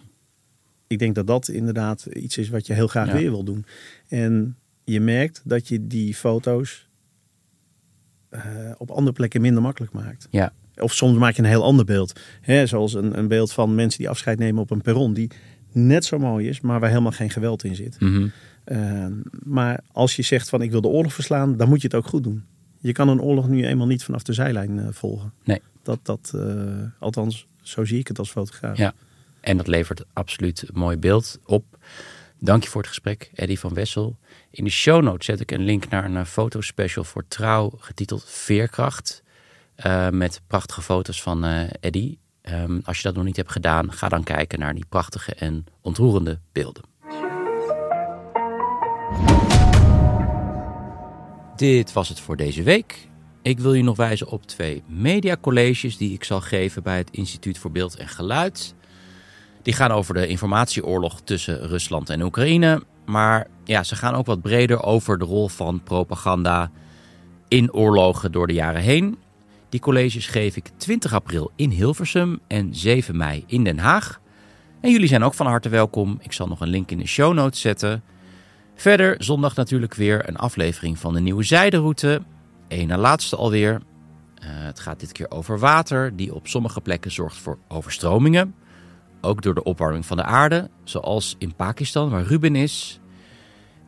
Ik 0.94 1.00
denk 1.00 1.16
dat 1.16 1.28
dat 1.28 1.48
inderdaad 1.48 2.06
iets 2.06 2.38
is 2.38 2.50
wat 2.50 2.68
je 2.68 2.74
heel 2.74 2.88
graag 2.88 3.08
Ja. 3.08 3.14
weer 3.14 3.30
wil 3.30 3.44
doen. 3.44 3.66
En 4.08 4.58
je 4.84 5.00
merkt 5.00 5.42
dat 5.44 5.68
je 5.68 5.88
die 5.88 6.16
foto's 6.16 6.88
eh, 8.30 8.42
op 8.78 8.92
andere 8.92 9.16
plekken 9.16 9.42
minder 9.42 9.62
makkelijk 9.62 9.94
maakt. 9.94 10.28
Ja, 10.30 10.54
Of 10.76 10.94
soms 10.94 11.18
maak 11.18 11.36
je 11.36 11.42
een 11.42 11.48
heel 11.48 11.64
ander 11.64 11.86
beeld. 11.86 12.20
Hè, 12.42 12.66
zoals 12.66 12.94
een, 12.94 13.18
een 13.18 13.28
beeld 13.28 13.52
van 13.54 13.76
mensen 13.76 14.00
die 14.00 14.10
afscheid 14.10 14.40
nemen 14.40 14.62
op 14.62 14.72
een 14.72 14.82
perron. 14.82 15.14
Die 15.14 15.30
net 15.72 16.06
zo 16.06 16.18
mooi 16.20 16.48
is, 16.48 16.62
maar 16.62 16.80
waar 16.80 16.90
helemaal 16.90 17.12
geen 17.12 17.30
geweld 17.30 17.64
in 17.64 17.76
zit. 17.76 18.00
mhm. 18.00 18.28
Eh, 18.64 19.06
maar 19.44 19.80
als 19.92 20.16
je 20.16 20.22
zegt 20.22 20.50
van 20.50 20.62
ik 20.62 20.72
wil 20.72 20.82
de 20.82 20.88
oorlog 20.88 21.14
verslaan, 21.14 21.58
dan 21.58 21.70
moet 21.70 21.82
je 21.82 21.88
het 21.88 21.96
ook 21.96 22.06
goed 22.06 22.24
doen. 22.24 22.44
Je 22.80 22.92
kan 22.92 23.10
een 23.10 23.22
oorlog 23.22 23.48
nu 23.50 23.66
eenmaal 23.66 23.88
niet 23.88 24.04
vanaf 24.04 24.24
de 24.24 24.34
zijlijn 24.34 24.80
eh, 24.80 24.88
volgen. 24.92 25.34
Nee. 25.44 25.62
Dat, 25.84 26.00
dat, 26.04 26.34
althans, 27.00 27.48
zo 27.62 27.86
zie 27.86 28.00
ik 28.00 28.08
het 28.08 28.20
als 28.20 28.32
fotograaf. 28.32 28.78
Ja. 28.78 28.94
En 29.44 29.58
dat 29.58 29.68
levert 29.68 30.04
absoluut 30.14 30.62
een 30.62 30.80
mooi 30.80 30.98
beeld 30.98 31.40
op. 31.46 31.66
Dank 32.40 32.64
je 32.64 32.70
voor 32.70 32.82
het 32.82 32.90
gesprek, 32.90 33.32
Eddy 33.34 33.56
van 33.58 33.74
Wessel. 33.74 34.18
In 34.52 34.64
de 34.64 34.70
show 34.70 35.04
notes 35.04 35.26
zet 35.26 35.40
ik 35.40 35.52
een 35.52 35.64
link 35.64 35.90
naar 35.90 36.06
een 36.06 36.18
eh, 36.18 36.26
fotospecial 36.26 37.04
voor 37.04 37.28
Trouw 37.28 37.72
getiteld 37.78 38.24
Veerkracht. 38.28 39.24
eh, 39.76 40.10
met 40.10 40.42
prachtige 40.48 40.82
foto's 40.82 41.22
van 41.22 41.44
eh 41.46 41.70
Eddy. 41.80 42.18
Ehm, 42.42 42.80
als 42.84 42.98
je 42.98 43.04
dat 43.04 43.16
nog 43.16 43.24
niet 43.24 43.36
hebt 43.36 43.52
gedaan, 43.52 43.92
ga 43.94 44.10
dan 44.10 44.24
kijken 44.24 44.60
naar 44.60 44.74
die 44.74 44.86
prachtige 44.90 45.34
en 45.36 45.66
ontroerende 45.82 46.40
beelden. 46.52 46.84
Dit 51.56 51.94
was 51.94 52.10
het 52.10 52.20
voor 52.20 52.38
deze 52.38 52.64
week. 52.64 53.08
Ik 53.42 53.60
wil 53.60 53.74
je 53.74 53.84
nog 53.84 53.98
wijzen 53.98 54.28
op 54.28 54.46
twee 54.46 54.84
mediacolleges 54.88 55.98
die 55.98 56.14
ik 56.14 56.24
zal 56.24 56.42
geven 56.42 56.84
bij 56.84 56.98
het 56.98 57.10
Instituut 57.12 57.58
voor 57.58 57.72
Beeld 57.72 57.96
en 57.96 58.08
Geluid. 58.08 58.76
Die 59.64 59.74
gaan 59.74 59.92
over 59.92 60.14
de 60.14 60.28
informatieoorlog 60.28 61.22
tussen 61.22 61.68
Rusland 61.68 62.10
en 62.10 62.22
Oekraïne. 62.22 62.84
Maar 63.06 63.48
ja, 63.64 63.84
ze 63.84 63.96
gaan 63.96 64.16
ook 64.16 64.26
wat 64.26 64.42
breder 64.42 64.84
over 64.84 65.18
de 65.18 65.26
rol 65.26 65.48
van 65.48 65.84
propaganda 65.84 66.72
in 67.48 67.74
oorlogen 67.74 68.32
door 68.32 68.48
de 68.48 68.54
jaren 68.54 68.82
heen. 68.82 69.18
Die 69.70 69.80
colleges 69.80 70.28
geef 70.28 70.56
ik 70.56 70.70
20 70.78 71.14
april 71.14 71.52
in 71.56 71.70
Hilversum 71.70 72.40
en 72.48 72.76
7 72.76 73.18
mei 73.18 73.44
in 73.48 73.64
Den 73.64 73.78
Haag. 73.80 74.20
En 74.82 74.92
jullie 74.92 75.08
zijn 75.08 75.24
ook 75.24 75.34
van 75.34 75.46
harte 75.46 75.70
welkom. 75.70 76.18
Ik 76.22 76.34
zal 76.34 76.48
nog 76.48 76.62
een 76.62 76.68
link 76.68 76.92
in 76.92 76.98
de 76.98 77.08
show 77.08 77.34
notes 77.34 77.62
zetten. 77.62 78.04
Verder 78.76 79.16
zondag 79.18 79.56
natuurlijk 79.56 79.94
weer 79.94 80.30
een 80.30 80.38
aflevering 80.38 81.00
van 81.00 81.14
de 81.14 81.20
nieuwe 81.20 81.44
zijderoute. 81.44 82.22
Eén 82.68 82.88
na 82.88 82.98
laatste 82.98 83.36
alweer. 83.36 83.82
Eh, 84.36 84.48
het 84.50 84.80
gaat 84.80 85.00
dit 85.00 85.12
keer 85.12 85.32
over 85.32 85.60
water, 85.60 86.16
die 86.16 86.34
op 86.34 86.48
sommige 86.48 86.82
plekken 86.82 87.12
zorgt 87.12 87.38
voor 87.38 87.58
overstromingen. 87.68 88.56
Ook 89.26 89.42
door 89.42 89.54
de 89.54 89.64
opwarming 89.64 90.06
van 90.06 90.18
de 90.18 90.24
aarde, 90.24 90.70
zoals 90.84 91.36
in 91.38 91.56
Pakistan, 91.56 92.10
waar 92.10 92.24
Ruben 92.24 92.56
is. 92.56 93.00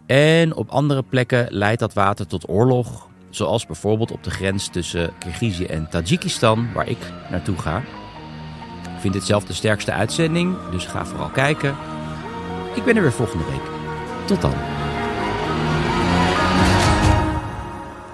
En 0.05 0.55
op 0.55 0.69
andere 0.69 1.03
plekken 1.03 1.47
leidt 1.49 1.79
dat 1.79 1.93
water 1.93 2.27
tot 2.27 2.49
oorlog, 2.49 3.07
zoals 3.29 3.65
bijvoorbeeld 3.65 4.11
op 4.11 4.23
de 4.23 4.29
grens 4.31 4.67
tussen 4.67 5.13
Kirgizië 5.19 5.65
en 5.65 5.89
Tajikistan, 5.89 6.73
waar 6.73 6.87
ik 6.87 6.97
naartoe 7.31 7.57
ga. 7.57 7.77
Ik 8.83 9.01
vind 9.01 9.13
dit 9.13 9.23
zelf 9.23 9.43
de 9.43 9.53
sterkste 9.53 9.91
uitzending, 9.91 10.55
dus 10.71 10.85
ga 10.85 11.05
vooral 11.05 11.29
kijken. 11.29 11.75
Ik 12.75 12.83
ben 12.83 12.95
er 12.95 13.01
weer 13.01 13.11
volgende 13.11 13.45
week. 13.45 13.63
Tot 14.25 14.41
dan. 14.41 14.53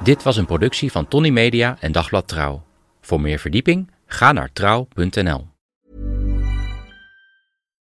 Dit 0.04 0.24
was 0.24 0.38
een 0.38 0.46
productie 0.46 0.92
van 0.92 1.08
Tony 1.08 1.30
Media 1.30 1.78
en 1.80 1.92
Dagblad 1.92 2.28
Trouw. 2.28 2.64
Voor 3.02 3.22
meer 3.22 3.40
verdieping 3.40 3.92
ga 4.06 4.32
naar 4.32 4.50
trouw.nl. 4.54 5.51